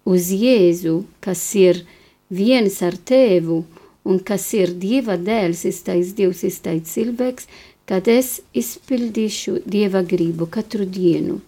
uz 0.06 0.30
Jēzu, 0.30 1.00
kas 1.20 1.42
ir 1.58 1.82
viens 2.30 2.80
ar 2.82 2.96
tēvu 2.96 3.62
un 4.06 4.20
kas 4.22 4.52
ir 4.54 4.74
Dieva 4.78 5.16
dēls, 5.18 5.64
iztais 5.66 6.12
Dievs, 6.18 6.44
iztais 6.46 6.92
cilvēks, 6.92 7.48
kad 7.86 8.08
es 8.10 8.40
izpildīšu 8.54 9.62
Dieva 9.66 10.02
gribu 10.06 10.46
katru 10.50 10.86
dienu, 10.86 11.40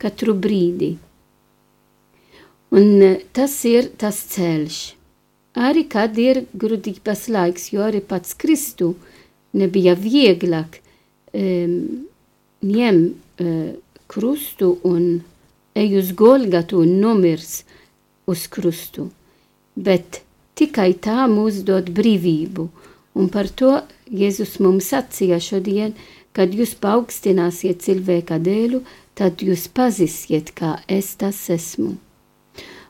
katru 0.00 0.34
brīdi. 0.36 0.96
Un 2.76 3.02
eh, 3.02 3.20
tas 3.32 3.54
ir 3.68 3.92
tas 3.96 4.20
ceļš. 4.34 4.97
Arī 5.56 5.86
kad 5.88 6.18
ir 6.20 6.44
grūtības 6.52 7.28
laiks, 7.32 7.70
jo 7.72 7.82
arī 7.86 8.02
pats 8.04 8.34
Kristu 8.36 8.92
nebija 9.56 9.94
vieglāk 9.96 10.80
um, 11.32 12.04
ņem 12.62 13.00
uh, 13.08 13.72
krustu 14.08 14.74
un 14.84 15.20
ej 15.78 15.98
uz 16.00 16.12
Golgatu 16.12 16.82
un 16.84 16.98
nomirs 17.00 17.62
uz 18.28 18.46
krustu. 18.52 19.08
Bet 19.74 20.22
tikai 20.58 20.92
tā 21.00 21.26
mūs 21.30 21.62
dod 21.64 21.90
brīvību, 21.94 22.68
un 23.18 23.28
par 23.32 23.48
to 23.48 23.78
Jēzus 24.08 24.58
mums 24.64 24.90
sacīja 24.92 25.38
šodien, 25.42 25.94
kad 26.32 26.54
jūs 26.54 26.74
paaugstināsiet 26.80 27.82
cilvēka 27.84 28.38
dēlu, 28.42 28.82
tad 29.18 29.42
jūs 29.42 29.66
pazīsiet, 29.74 30.52
kā 30.54 30.78
es 30.88 31.14
tas 31.18 31.38
esmu. 31.50 31.96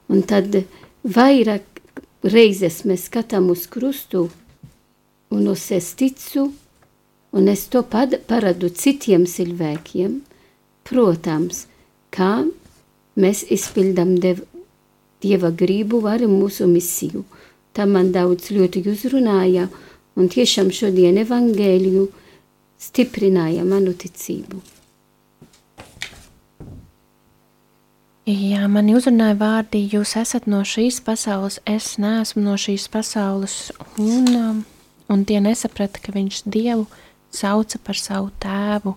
Un 0.08 0.24
tad 0.28 0.62
vairāk 1.04 1.77
reizes 2.22 2.82
mēs 2.88 3.06
skatām 3.08 3.50
uz 3.52 3.66
krustu 3.70 4.28
un 5.30 5.48
uz 5.48 5.70
es 5.72 5.92
ticu, 5.98 6.48
un 7.32 7.48
es 7.48 7.66
to 7.72 7.82
parādu 7.84 8.70
citiem 8.72 9.26
cilvēkiem, 9.28 10.20
protams, 10.88 11.66
kā 12.10 12.48
mēs 13.16 13.44
izpildām 13.50 14.16
Dieva 15.18 15.50
gribu, 15.50 15.98
varam 15.98 16.30
mūsu 16.38 16.68
misiju. 16.70 17.24
Tā 17.74 17.88
man 17.90 18.12
daudz 18.14 18.52
ļoti 18.54 18.84
uzrunāja, 18.86 19.66
un 20.14 20.30
tiešām 20.30 20.70
šodien 20.70 21.18
evangēliju 21.24 22.06
stiprināja 22.78 23.66
manu 23.66 23.96
ticību. 23.98 24.62
Jā, 28.28 28.66
man 28.68 28.90
uzrunāja 28.92 29.38
vārdi, 29.40 29.86
jūs 29.88 30.10
esat 30.20 30.44
no 30.52 30.58
šīs 30.60 30.98
pasaules, 31.00 31.54
es 31.64 31.94
neesmu 31.96 32.42
no 32.44 32.58
šīs 32.60 32.84
pasaules, 32.92 33.70
un, 33.96 34.26
um, 34.36 34.58
un 35.08 35.22
tie 35.24 35.38
nesaprata, 35.40 36.02
ka 36.04 36.12
viņš 36.12 36.42
Dievu 36.44 36.84
sauca 37.32 37.80
par 37.80 37.96
savu 37.96 38.28
tēvu. 38.44 38.92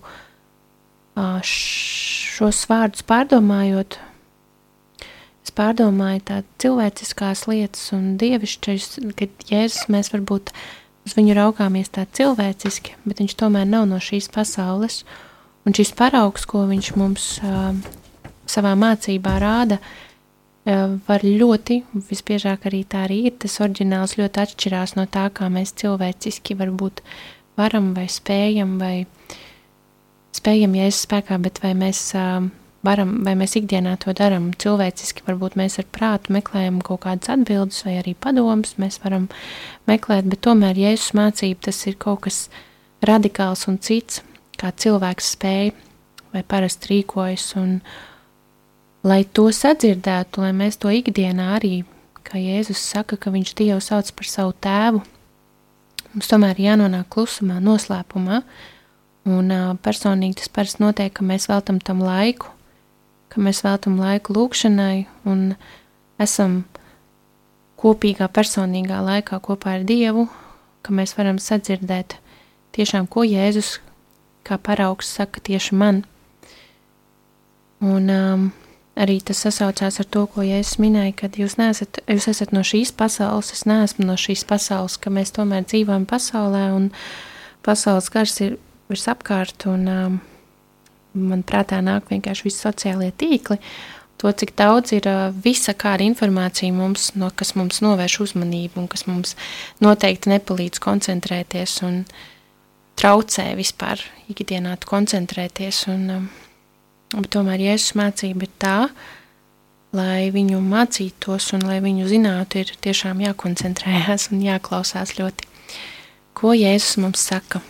Šos 1.48 2.60
vārdus 2.68 3.06
pārdomājot, 3.08 3.96
es 5.00 5.56
pārdomāju 5.56 6.26
tādas 6.28 6.60
cilvēciskās 6.60 7.46
lietas 7.48 7.88
un 7.96 8.18
dievišķas, 8.20 8.90
ka 9.16 9.30
Jēzus 9.48 9.88
mēs 9.88 10.12
varbūt 10.12 10.52
uz 11.08 11.16
viņu 11.16 11.40
raugāmies 11.40 11.88
tā 11.96 12.04
cilvēciski, 12.04 13.00
bet 13.08 13.24
viņš 13.24 13.40
tomēr 13.40 13.64
nav 13.64 13.88
no 13.88 13.96
šīs 13.96 14.28
pasaules. 14.36 15.06
Un 15.64 15.72
šis 15.72 15.96
paraugs, 15.96 16.44
ko 16.44 16.66
viņš 16.68 16.94
mums 17.00 17.32
uh, 17.40 17.72
savā 18.50 18.72
mācībā 18.78 19.36
rāda, 19.42 19.78
uh, 19.78 20.96
var 21.08 21.26
ļoti, 21.26 21.82
visbiežāk 22.08 22.66
arī 22.70 22.84
tā 22.88 23.06
arī 23.08 23.22
ir, 23.28 23.36
tas 23.42 23.60
oriģināls 23.64 24.16
ļoti 24.20 24.44
atšķirās 24.46 24.96
no 24.98 25.06
tā, 25.10 25.28
kā 25.34 25.50
mēs 25.52 25.74
cilvēciski 25.82 26.58
varbūt 26.58 27.04
varam 27.60 27.92
vai 27.96 28.08
spējam 28.10 28.78
vai 28.80 28.96
spējam 30.32 30.74
jēzus 30.78 31.06
spēkā, 31.06 31.38
bet 31.44 31.60
vai 31.62 31.74
mēs 31.76 32.00
uh, 32.16 32.48
varam, 32.86 33.14
vai 33.26 33.34
mēs 33.38 33.56
ikdienā 33.60 33.94
to 34.02 34.14
darām 34.16 34.50
cilvēciski, 34.58 35.24
varbūt 35.26 35.56
mēs 35.60 35.78
ar 35.82 35.88
prātu 35.94 36.34
meklējam 36.36 36.80
kaut 36.84 37.04
kādas 37.06 37.32
atbildes 37.34 37.82
vai 37.86 37.98
arī 38.00 38.14
padomus 38.18 38.76
mēs 38.82 38.98
varam 39.04 39.28
meklēt, 39.90 40.28
bet 40.30 40.42
tomēr 40.46 40.78
jēzus 40.78 41.14
mācība 41.18 41.68
tas 41.68 41.82
ir 41.86 41.98
kaut 42.02 42.24
kas 42.26 42.44
radikāls 43.06 43.66
un 43.70 43.78
cits, 43.82 44.22
kā 44.58 44.72
cilvēks 44.72 45.34
spēj 45.36 45.72
vai 46.32 46.42
parasti 46.48 46.94
rīkojas 46.94 47.52
un 47.60 47.80
lai 49.06 49.22
to 49.24 49.48
sadzirdētu, 49.54 50.44
lai 50.44 50.52
mēs 50.56 50.78
to 50.78 50.92
ikdienā 50.92 51.54
arī, 51.56 51.82
kā 52.22 52.38
Jēzus 52.38 52.82
saka, 52.92 53.18
ka 53.18 53.32
viņš 53.34 53.56
Dievu 53.58 53.80
sauc 53.82 54.10
par 54.16 54.28
savu 54.30 54.54
tēvu, 54.62 55.02
Mums 56.12 56.28
tomēr 56.28 56.58
jānonāk 56.60 57.06
klusumā, 57.08 57.56
noslēpumā. 57.64 58.42
Un 59.32 59.46
uh, 59.54 59.70
personīgi 59.80 60.42
tas 60.42 60.50
parasti 60.52 60.82
notiek, 60.82 61.12
ka 61.16 61.24
mēs 61.24 61.46
veltam 61.48 61.78
tam 61.80 62.02
laiku, 62.04 62.50
ka 63.32 63.40
mēs 63.40 63.62
veltam 63.64 63.96
laiku 63.96 64.34
lūkšanai 64.36 65.06
un 65.30 65.54
esam 66.20 66.58
kopīgā 67.80 68.28
personīgā 68.28 68.98
laikā 69.06 69.38
kopā 69.40 69.78
ar 69.78 69.86
Dievu, 69.88 70.26
ka 70.84 70.92
mēs 70.92 71.16
varam 71.16 71.40
sadzirdēt 71.40 72.18
tiešām, 72.76 73.08
ko 73.08 73.24
Jēzus 73.24 73.78
kā 74.44 74.60
paraugs 74.60 75.08
saka 75.16 75.40
tieši 75.40 75.78
man. 75.80 76.02
Un 77.80 78.12
um, 78.12 78.48
arī 78.98 79.20
tas 79.24 79.40
sasaucās 79.46 80.00
ar 80.02 80.08
to, 80.12 80.26
ko 80.28 80.44
es 80.44 80.74
minēju, 80.82 81.14
kad 81.22 81.38
jūs, 81.40 81.56
neesat, 81.60 82.02
jūs 82.10 82.28
esat 82.32 82.52
no 82.52 82.64
šīs 82.66 82.92
pasaules, 82.96 83.52
es 83.54 83.64
neesmu 83.68 84.06
no 84.08 84.18
šīs 84.20 84.44
pasaules, 84.48 84.98
ka 85.00 85.12
mēs 85.12 85.32
tomēr 85.36 85.64
dzīvojam 85.68 86.04
pasaulē 86.08 86.66
un 86.76 86.90
pasaules 87.64 88.10
gars 88.12 88.36
ir 88.44 88.58
visapkārt 88.92 89.66
un 89.70 89.88
um, 89.88 90.20
man 91.16 91.42
prātā 91.46 91.80
nāk 91.84 92.10
vienkārši 92.12 92.48
visi 92.48 92.60
sociālie 92.60 93.10
tīkli, 93.16 93.58
to, 94.20 94.30
cik 94.30 94.54
daudz 94.58 94.92
ir 94.94 95.08
uh, 95.08 95.30
visa 95.44 95.74
kāda 95.74 96.04
informācija 96.04 96.72
mums, 96.74 97.12
no, 97.18 97.32
kas 97.34 97.54
mums 97.58 97.80
novērš 97.84 98.20
uzmanību 98.26 98.84
un 98.84 98.92
kas 98.92 99.06
mums 99.08 99.34
noteikti 99.82 100.34
nepalīdz 100.34 100.82
koncentrēties 100.84 101.80
un 101.88 102.02
traucē 103.00 103.48
vispār 103.56 104.04
ikdienā 104.30 104.76
koncentrēties 104.84 105.86
un 105.90 106.08
um, 106.18 106.30
Bet 107.12 107.28
tomēr 107.34 107.60
Jēzus 107.60 107.96
mācība 107.98 108.46
ir 108.46 108.52
tā, 108.62 108.76
lai 109.92 110.30
viņu 110.32 110.60
mācītos 110.64 111.50
un 111.56 111.66
lai 111.68 111.80
viņu 111.84 112.06
zinātu, 112.08 112.62
ir 112.62 112.72
tiešām 112.84 113.20
jākoncentrējas 113.26 114.30
un 114.32 114.40
jāklausās 114.46 115.18
ļoti, 115.18 115.50
ko 116.38 116.54
Jēzus 116.56 116.96
mums 117.04 117.26
saka. 117.28 117.60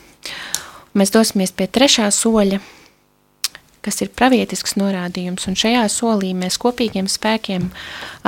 Mēs 0.95 1.11
dosimies 1.11 1.55
pie 1.57 1.67
trešā 1.67 2.07
soļa, 2.15 2.61
kas 3.83 3.99
ir 4.05 4.13
pravietisks 4.15 4.77
norādījums, 4.79 5.49
un 5.51 5.59
šajā 5.59 5.83
solī 5.91 6.31
mēs 6.39 6.61
kopīgiem 6.63 7.09
spēkiem 7.11 7.67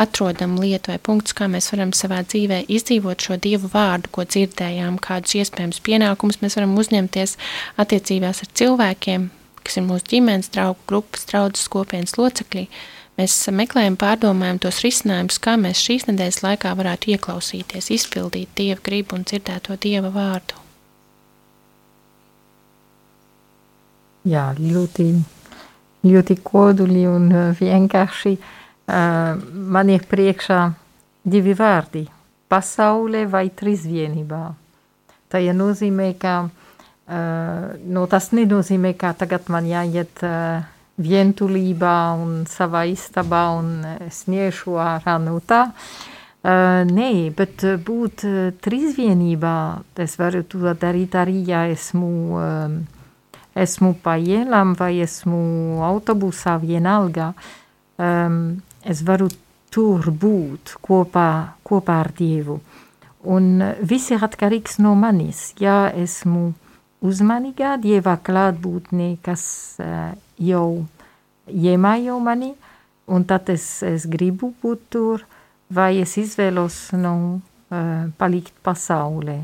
atrodam 0.01 0.57
lietu 0.59 0.91
vai 0.91 0.99
punktus, 0.99 1.37
kā 1.39 1.47
mēs 1.53 1.71
varam 1.71 1.95
savā 1.95 2.25
dzīvē 2.27 2.65
izdzīvot 2.75 3.29
šo 3.29 3.39
Dievu 3.39 3.71
vārdu, 3.71 4.11
ko 4.11 4.27
dzirdējām, 4.27 4.99
kādus 4.99 5.39
iespējams 5.45 5.79
pienākumus 5.87 6.41
mēs 6.43 6.59
varam 6.59 6.75
uzņemties 6.83 7.39
attiecībās 7.85 8.43
ar 8.43 8.55
cilvēkiem, 8.59 9.31
kas 9.65 9.79
ir 9.81 9.87
mūsu 9.87 10.07
ģimenes, 10.13 10.51
draugu 10.55 10.81
grupas, 10.91 11.25
draudzes 11.31 11.69
kopienas 11.73 12.17
locekļi, 12.21 12.67
mēs 13.19 13.37
meklējam, 13.55 13.97
pārdomājam 14.01 14.61
tos 14.65 14.83
risinājumus, 14.85 15.41
kā 15.43 15.57
mēs 15.61 15.83
šīs 15.85 16.09
nedēļas 16.11 16.43
laikā 16.45 16.75
varētu 16.79 17.15
ieklausīties, 17.15 17.91
izpildīt 17.95 18.53
Dieva 18.59 18.81
gribu 18.85 19.19
un 19.19 19.25
dzirdēt 19.29 19.69
to 19.69 19.79
Dieva 19.81 20.13
vārdu. 20.15 20.61
Jā, 24.25 24.51
ļoti, 24.57 25.11
ļoti 26.09 26.37
koduli 26.45 27.05
un 27.09 27.29
uh, 27.29 27.51
vienkārši 27.59 28.39
uh, 28.39 29.37
man 29.77 29.93
ir 29.93 30.07
priekšā 30.09 30.61
divi 31.29 31.53
vārdi- 31.57 32.07
pasaule 32.53 33.27
vai 33.29 33.51
trīsvienībā. 33.51 34.45
Tā 35.29 35.41
ja 35.45 35.53
nozīmē, 35.53 36.15
ka 36.21 36.35
uh, 36.47 36.64
Uh, 37.05 37.75
nu, 37.85 38.07
tas 38.09 38.31
nenozīmē, 38.33 38.95
ka 38.97 39.11
tagad 39.13 39.51
man 39.53 39.67
jāiet 39.69 40.23
uh, 40.25 40.65
vientulībā 40.97 41.97
un 42.17 42.47
savā 42.49 42.87
istabā 42.89 43.43
un 43.59 43.85
sniešu 44.09 44.79
ārā 44.81 45.19
no 45.21 45.37
tā. 45.45 45.67
Uh, 46.45 46.81
nē, 46.89 47.29
bet 47.37 47.67
būt 47.85 48.25
uh, 48.25 48.39
trīsvienībā, 48.65 49.57
es 50.01 50.17
varu 50.21 50.45
to 50.49 50.73
darīt 50.81 51.17
arī, 51.21 51.43
ja 51.49 51.67
esmu, 51.69 52.11
uh, 52.41 53.45
esmu 53.53 53.95
pa 54.01 54.17
ielām 54.17 54.73
vai 54.81 54.95
esmu 55.05 55.85
autobusā 55.85 56.57
vienalga. 56.65 57.35
Um, 58.01 58.63
es 58.81 59.05
varu 59.05 59.29
tur 59.69 60.09
būt 60.09 60.79
kopā, 60.81 61.31
kopā 61.67 62.01
ar 62.01 62.13
Dievu. 62.17 62.61
Un 63.25 63.61
viss 63.81 64.13
ir 64.13 64.25
atkarīgs 64.25 64.81
no 64.81 64.97
manis. 64.99 65.51
Ja 65.61 65.89
esmu 65.93 66.53
uzmanīgā 67.05 67.77
dieva 67.83 68.17
klātbūtnē, 68.25 69.15
kas 69.25 69.45
uh, 69.83 70.13
jau 70.41 70.85
iemājo 71.49 72.19
mani, 72.25 72.55
un 73.07 73.27
tad 73.29 73.51
es, 73.53 73.67
es 73.85 74.07
gribu 74.11 74.55
būt 74.63 74.87
tur, 74.95 75.27
vai 75.69 75.99
es 76.01 76.17
izvēlos 76.21 76.79
nu, 76.97 77.15
uh, 77.41 78.07
palikt 78.19 78.57
pasaulē. 78.65 79.43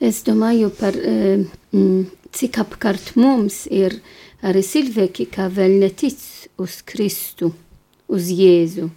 Es 0.00 0.22
domāju 0.24 0.70
par 0.78 0.96
uh, 0.96 1.42
cik 2.32 2.60
apkārt 2.62 3.14
mums 3.20 3.66
ir 3.68 3.98
arī 4.46 4.62
cilvēki, 4.64 5.26
kā 5.34 5.50
vēl 5.52 5.76
netic 5.82 6.16
uz 6.62 6.80
Kristu, 6.86 7.50
uz 8.08 8.30
Jēzu, 8.32 8.88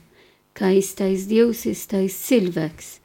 kā 0.56 0.71
īstais 0.77 1.25
Dievs, 1.27 1.65
īstais 1.67 2.15
cilvēks. 2.27 2.99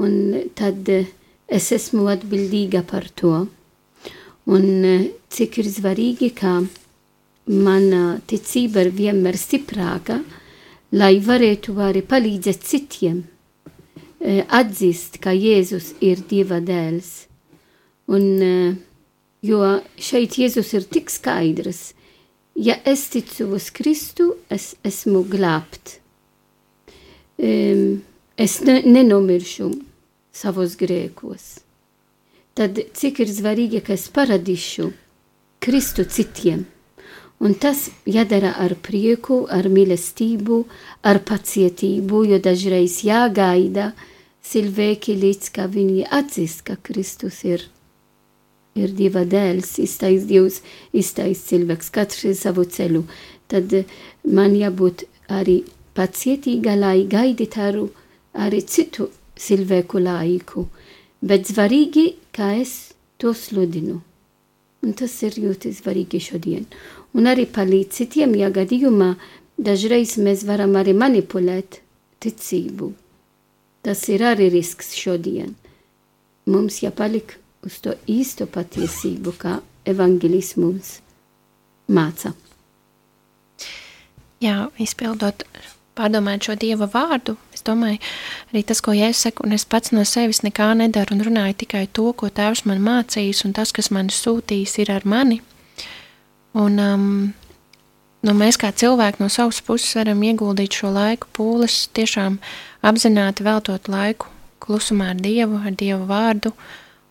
Un 0.00 0.14
tad 0.56 0.88
es 0.90 1.66
esmu 1.76 2.06
atbildīga 2.08 2.82
par 2.88 3.08
to. 3.20 3.34
Un 4.50 4.66
cik 5.30 5.58
ir 5.60 5.68
svarīgi, 5.68 6.30
ka 6.34 6.60
mana 7.50 8.20
ticība 8.30 8.86
ir 8.86 8.92
vienmēr 8.96 9.36
stiprāka, 9.38 10.20
lai 10.96 11.18
varētu 11.22 11.76
arī 11.84 12.02
palīdzēt 12.06 12.64
citiem, 12.66 13.22
atzīst, 14.60 15.20
ka 15.22 15.34
Jēzus 15.36 15.94
ir 16.00 16.24
Dieva 16.30 16.60
dēls. 16.64 17.26
Un, 18.10 18.26
jo 19.42 19.60
šeit 20.00 20.38
Jēzus 20.40 20.72
ir 20.78 20.88
tik 20.90 21.12
skaidrs, 21.12 21.92
ja 22.54 22.76
es 22.84 23.06
ticu 23.12 23.52
uz 23.56 23.70
Kristu, 23.74 24.34
es 24.50 24.74
esmu 24.84 25.22
glābt. 25.30 25.98
Um, 27.40 28.02
es 28.36 28.58
ne, 28.60 28.82
nenomiršu 28.84 29.70
savos 30.32 30.76
grēkos. 30.80 31.60
Tad 32.54 32.78
cik 32.94 33.22
ir 33.24 33.30
svarīgi, 33.30 33.80
ka 33.84 33.94
es 33.94 34.08
paradīšu 34.12 34.90
Kristu 35.60 36.04
citiem. 36.04 36.66
Un 37.40 37.54
tas 37.56 37.86
jādara 38.04 38.52
ar 38.60 38.74
prieku, 38.84 39.46
ar 39.48 39.68
mīlestību, 39.72 40.64
ar 41.08 41.22
pacietību, 41.24 42.24
jo 42.28 42.38
dažreiz 42.42 42.98
jāgaida 43.06 43.92
cilvēki 44.44 45.16
līdz 45.22 45.52
kā 45.56 45.64
viņi 45.72 46.04
atzīst, 46.18 46.64
ka 46.68 46.76
Kristus 46.76 47.40
ir, 47.48 47.64
ir 48.76 48.92
Dieva 48.96 49.24
dēls, 49.24 49.78
īstais 49.80 50.26
Dievs, 50.28 50.60
īstais 50.92 51.46
cilvēks, 51.48 51.88
katrs 51.94 52.26
ir 52.28 52.36
savu 52.36 52.66
ceļu. 52.68 53.06
Tad 53.48 53.72
man 54.24 54.52
jābūt 54.58 55.06
arī 55.32 55.62
pacietīga, 55.96 56.76
lai 56.76 57.06
gaidītu 57.08 57.88
arī 58.36 58.60
citu 58.62 59.08
cilvēku 59.40 60.00
laiku, 60.02 60.66
bet 61.20 61.50
svarīgi, 61.50 62.06
ka 62.36 62.52
es 62.60 62.94
to 63.20 63.34
sludinu. 63.36 64.00
Un 64.80 64.96
tas 64.96 65.12
ir 65.26 65.36
ļoti 65.36 65.74
svarīgi 65.76 66.20
šodien. 66.24 66.64
Un 67.16 67.28
arī 67.28 67.44
palīdz 67.50 68.00
citiem, 68.00 68.36
ja 68.38 68.48
gadījumā 68.54 69.14
dažreiz 69.60 70.16
mēs 70.22 70.46
varam 70.48 70.76
arī 70.80 70.94
manipulēt 70.96 71.82
ticību. 72.22 72.92
Tas 73.84 74.06
ir 74.12 74.24
arī 74.28 74.48
risks 74.52 74.94
šodien. 74.96 75.54
Mums 76.48 76.80
jāpaliek 76.84 77.36
uz 77.64 77.80
to 77.84 77.94
īsto 78.08 78.46
patiesību, 78.48 79.34
kā 79.36 79.58
evangelisms 79.88 80.98
māca. 81.92 82.32
Jā, 84.40 84.70
izpildot 84.80 85.44
pārdomājot 85.98 86.48
šo 86.48 86.56
Dieva 86.60 86.88
vārdu, 86.88 87.36
es 87.60 87.66
domāju, 87.66 88.00
arī 88.50 88.64
tas, 88.66 88.80
ko 88.80 88.94
Jēzus 88.96 89.26
saka, 89.28 89.44
un 89.44 89.52
es 89.56 89.66
pats 89.68 89.92
no 89.92 90.04
sevis 90.08 90.42
nekā 90.46 90.72
nedaru 90.80 91.16
un 91.16 91.24
runāju 91.28 91.60
tikai 91.64 91.84
to, 91.92 92.10
ko 92.16 92.32
Tēvs 92.32 92.64
man 92.68 92.80
mācījis, 92.84 93.44
un 93.44 93.54
tas, 93.56 93.72
kas 93.76 93.92
man 93.92 94.08
sūtījis, 94.08 94.78
ir 94.80 94.92
ar 94.96 95.04
mani. 95.04 95.40
Un 96.56 96.80
um, 96.82 97.06
nu, 98.26 98.34
mēs 98.34 98.58
kā 98.58 98.72
cilvēki 98.72 99.22
no 99.22 99.28
savas 99.30 99.60
puses 99.62 99.92
varam 99.98 100.22
ieguldīt 100.24 100.80
šo 100.80 100.90
laiku 100.94 101.28
pūles, 101.36 101.84
tiešām 101.94 102.40
apzināti 102.82 103.46
veltot 103.46 103.90
laiku 103.92 104.32
klusumā 104.60 105.12
ar 105.12 105.20
Dievu, 105.20 105.60
ar 105.60 105.76
Dievu 105.76 106.08
vārdu, 106.08 106.54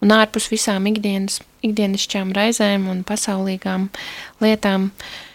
un 0.03 0.13
ārpus 0.15 0.49
visām 0.51 0.89
ikdienas, 0.89 1.39
ikdienišķām 1.65 2.33
raizēm 2.35 2.85
un 2.91 3.01
pasaulīgām 3.07 3.89
lietām, 4.43 4.89
uh, 4.89 5.29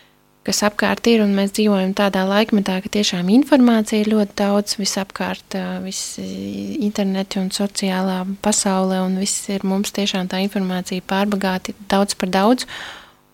kas 0.44 0.60
apkārt 0.66 1.06
ir, 1.08 1.22
un 1.24 1.32
mēs 1.36 1.54
dzīvojam 1.56 1.94
tādā 1.96 2.24
laikmetā, 2.28 2.76
ka 2.84 2.90
tiešām 2.92 3.30
informācija 3.32 4.02
ir 4.02 4.10
ļoti 4.12 4.36
daudz 4.36 4.76
visapkārt, 4.80 5.56
viss 5.84 6.18
interneti 6.20 7.40
un 7.40 7.48
sociālā 7.54 8.20
pasaulē, 8.44 9.00
un 9.06 9.16
viss 9.22 9.48
ir 9.52 9.64
mums 9.64 9.94
tiešām 9.96 10.28
tā 10.32 10.42
informācija 10.44 11.04
pārbagāti 11.08 11.76
daudz 11.88 12.16
par 12.20 12.32
daudz, 12.34 12.68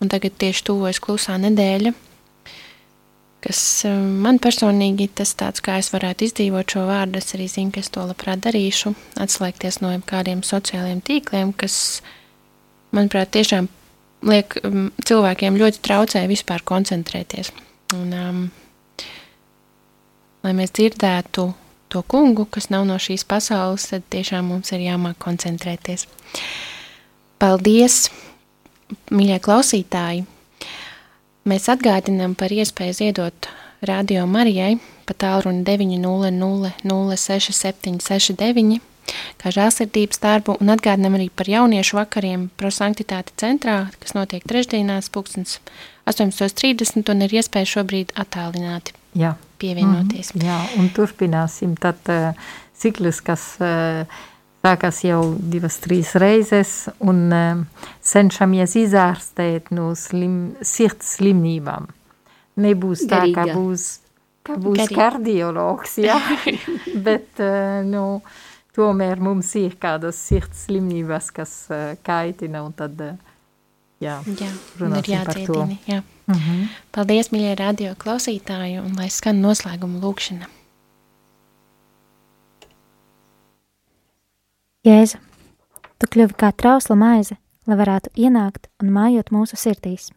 un 0.01 0.13
tagad 0.13 0.39
tieši 0.39 0.65
tuvojas 0.71 1.03
klusā 1.03 1.35
nedēļa, 1.43 1.93
kas 3.43 3.61
man 4.23 4.39
personīgi 4.43 5.11
tas 5.19 5.35
tāds, 5.35 5.65
kā 5.65 5.81
es 5.83 5.91
varētu 5.91 6.29
izdzīvot 6.29 6.77
šo 6.77 6.87
vārdu, 6.89 7.19
es 7.19 7.35
arī 7.35 7.51
zinu, 7.51 7.75
ka 7.75 7.83
es 7.83 7.91
to 7.91 8.07
labprāt 8.07 8.47
darīšu, 8.47 8.95
atslēgties 9.21 9.83
no 9.83 9.97
kādiem 10.07 10.45
sociāliem 10.47 11.03
tīkliem, 11.03 11.53
kas, 11.59 11.75
manuprāt, 12.95 13.35
tiešām 13.35 13.67
liek 14.27 14.57
um, 14.65 14.89
cilvēkiem 15.07 15.59
ļoti 15.61 15.83
traucē 15.85 16.25
vispār 16.31 16.65
koncentrēties. 16.67 17.53
Un, 17.97 18.13
um, 18.15 18.43
lai 20.45 20.53
mēs 20.57 20.75
dzirdētu 20.77 21.47
to 21.91 22.03
kungu, 22.07 22.47
kas 22.47 22.71
nav 22.71 22.87
no 22.89 22.99
šīs 23.03 23.25
pasaules, 23.29 23.89
tad 23.91 24.05
tiešām 24.13 24.53
mums 24.53 24.71
ir 24.77 24.85
jāmāk 24.85 25.19
koncentrēties. 25.23 26.07
Paldies, 27.41 28.05
mīļie 29.11 29.41
klausītāji! 29.43 30.27
Mēs 31.51 31.71
atgādinām 31.73 32.37
par 32.39 32.53
iespēju 32.53 32.99
ziedot 32.99 33.49
Radio 33.89 34.27
Marijai 34.29 34.75
pa 35.09 35.17
tālruni 35.17 35.65
900 35.65 36.75
06769 36.85 38.90
kā 39.41 39.53
žēlsirdības 39.55 40.23
darbu, 40.23 40.57
un 40.61 40.73
atgādinām 40.75 41.19
arī 41.19 41.29
par 41.35 41.51
jauniešu 41.51 41.99
vakariem 41.99 42.49
prosanktitāte 42.61 43.35
centrā, 43.41 43.83
kas 44.03 44.17
notiek 44.17 44.45
trešdienās, 44.47 45.11
pulkstens 45.15 45.59
18.30, 46.11 47.07
un 47.13 47.27
ir 47.27 47.37
iespēja 47.41 47.75
šobrīd 47.77 48.15
attālināti 48.19 48.95
jā. 49.19 49.35
pievienoties. 49.63 50.35
Mm, 50.35 50.47
jā, 50.47 50.59
un 50.81 50.91
turpināsim 50.95 51.77
tad 51.81 52.11
uh, 52.13 52.51
ciklus, 52.79 53.21
kas 53.25 53.47
uh, 53.63 54.21
sākas 54.65 55.03
jau 55.07 55.23
divas, 55.53 55.79
trīs 55.85 56.13
reizes, 56.21 56.75
un 57.01 57.25
uh, 57.33 57.87
cenšamies 58.05 58.77
izārstēt 58.83 59.73
no 59.75 59.93
slim, 59.99 60.57
sirds 60.63 61.17
slimībām. 61.17 61.91
Nebūs 62.61 63.07
tā, 63.09 63.25
Garīga. 63.25 63.47
ka 63.47 63.57
būs, 63.57 63.89
ka 64.47 64.59
būs 64.61 64.83
Garīga. 64.83 64.99
kardiologs, 64.99 65.99
jā, 66.03 66.21
bet, 67.07 67.31
uh, 67.39 67.81
nu, 67.87 67.93
no, 67.95 68.07
tomēr 68.77 69.21
mums 69.23 69.51
ir 69.59 69.77
kādas 69.81 70.19
sirds 70.29 70.67
slimības, 70.67 71.31
kas 71.35 71.55
uh, 71.73 71.91
kaitina, 72.07 72.63
un 72.67 72.75
tad, 72.77 73.01
uh, 73.03 73.41
jā, 74.03 74.21
jā 74.39 74.51
runāsim 74.81 75.27
par 75.27 75.43
to. 75.47 75.67
Jā. 75.89 76.03
Mm 76.31 76.35
-hmm. 76.35 76.69
Paldies, 76.93 77.33
mīļie 77.33 77.55
radio 77.59 77.95
klausītāji, 77.95 78.79
un 78.79 78.95
lai 78.97 79.11
skan 79.11 79.43
noslēguma 79.43 80.01
lūkšana. 80.01 80.47
Jēzu, 84.85 85.19
tu 85.99 86.07
kļuvi 86.07 86.35
kā 86.35 86.53
trausla 86.57 86.97
maize, 86.97 87.37
lai 87.67 87.77
varētu 87.77 88.09
ienākt 88.17 88.71
un 88.83 88.89
mājot 88.91 89.31
mūsu 89.31 89.57
sirdīs. 89.57 90.11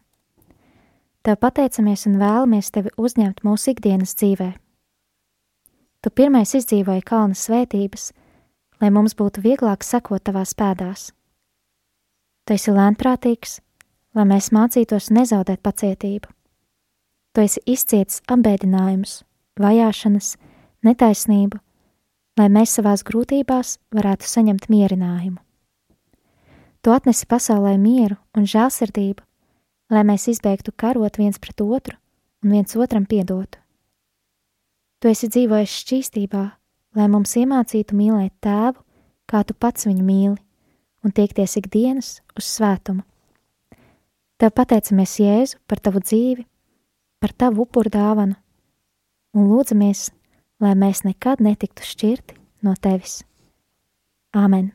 Tev 1.22 1.36
pateicamies 1.36 2.06
un 2.06 2.18
vēlamies 2.18 2.70
tevi 2.70 2.90
uzņemt 2.96 3.42
mūsu 3.44 3.70
ikdienas 3.70 4.14
dzīvē. 4.14 4.52
Tu 6.00 6.10
pirmais 6.10 6.54
izdzīvoji 6.54 7.02
kalna 7.02 7.34
svētības– 7.34 8.12
lai 8.80 8.90
mums 8.90 9.14
būtu 9.18 9.42
vieglāk 9.44 9.84
sekot 9.84 10.24
tavās 10.24 10.54
pēdās. 10.58 11.10
Tu 12.44 12.56
esi 12.58 12.72
lēnprātīgs, 12.74 13.60
lai 14.14 14.24
mēs 14.28 14.50
mācītos 14.52 15.10
nezaudēt 15.14 15.62
pacietību. 15.64 16.28
Tu 17.34 17.42
esi 17.42 17.62
izcietis 17.66 18.20
apbēdinājumus, 18.30 19.22
vajāšanas, 19.60 20.34
netaisnību, 20.86 21.58
lai 22.38 22.48
mēs 22.52 22.76
savās 22.78 23.02
grūtībās 23.06 23.78
varētu 23.94 24.28
saņemt 24.28 24.68
mierinājumu. 24.70 25.40
Tu 26.84 26.92
atnesi 26.92 27.26
pasaulē 27.26 27.78
mieru 27.80 28.18
un 28.36 28.44
žēlsirdību, 28.44 29.22
lai 29.94 30.02
mēs 30.04 30.28
izbeigtu 30.28 30.74
karot 30.76 31.16
viens 31.18 31.40
pret 31.40 31.62
otru 31.64 31.96
un 32.44 32.52
viens 32.52 32.76
otram 32.76 33.06
piedotu. 33.08 33.58
Tu 35.00 35.10
esi 35.10 35.30
dzīvojis 35.32 35.78
šķīstībā, 35.80 36.42
lai 36.94 37.08
mums 37.10 37.34
iemācītu 37.40 37.96
mīlēt 37.98 38.34
tēvu, 38.44 38.78
kā 39.30 39.42
tu 39.46 39.56
pats 39.58 39.88
viņu 39.88 40.04
mīli, 40.04 40.38
un 41.04 41.14
tiekties 41.14 41.58
ikdienas 41.60 42.18
uz 42.38 42.48
svētumu. 42.48 43.04
Tev 44.40 44.50
pateicamies, 44.56 45.18
Jēzu, 45.22 45.60
par 45.70 45.80
tavu 45.82 46.02
dzīvi, 46.02 46.46
par 47.22 47.34
tavu 47.38 47.64
upuru 47.64 47.92
dāvanu, 47.92 48.38
un 49.34 49.50
lūdzamies, 49.50 50.08
lai 50.62 50.74
mēs 50.78 51.04
nekad 51.06 51.42
netiktu 51.44 51.86
šķirti 51.86 52.38
no 52.66 52.74
tevis. 52.80 53.22
Āmen! 54.34 54.72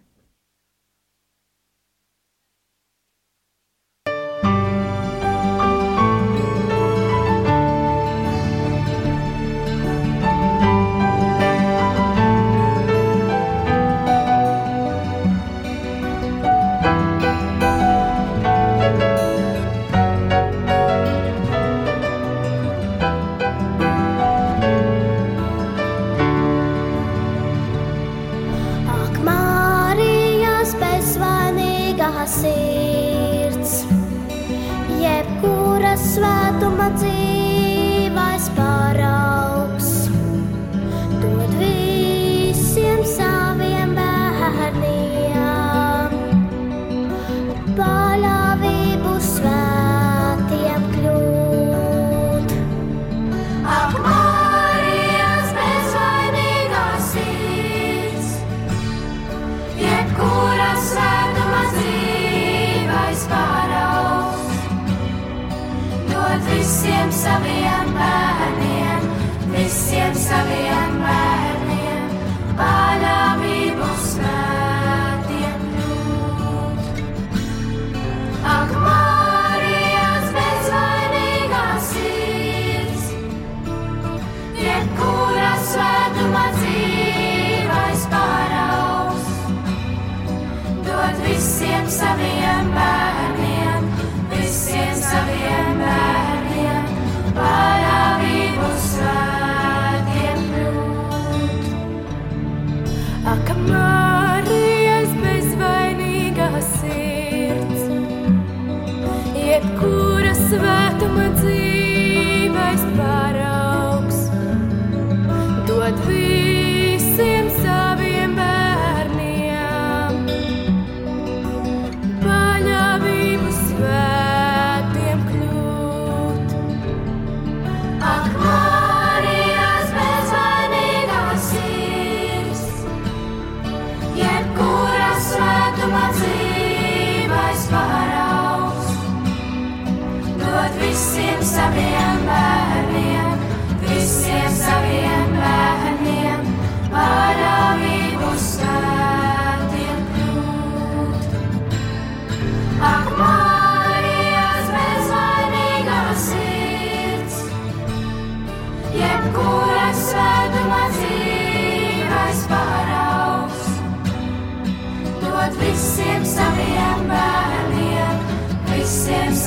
kura 109.78 110.34
svētuma 110.38 111.30
dzīve. 111.38 111.69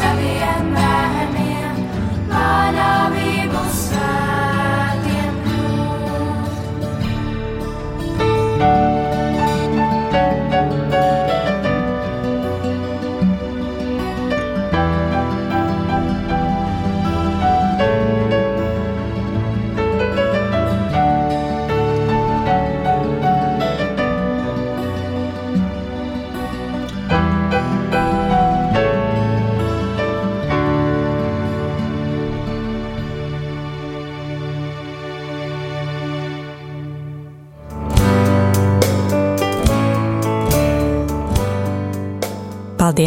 sunny 0.03 0.43
and 0.43 0.92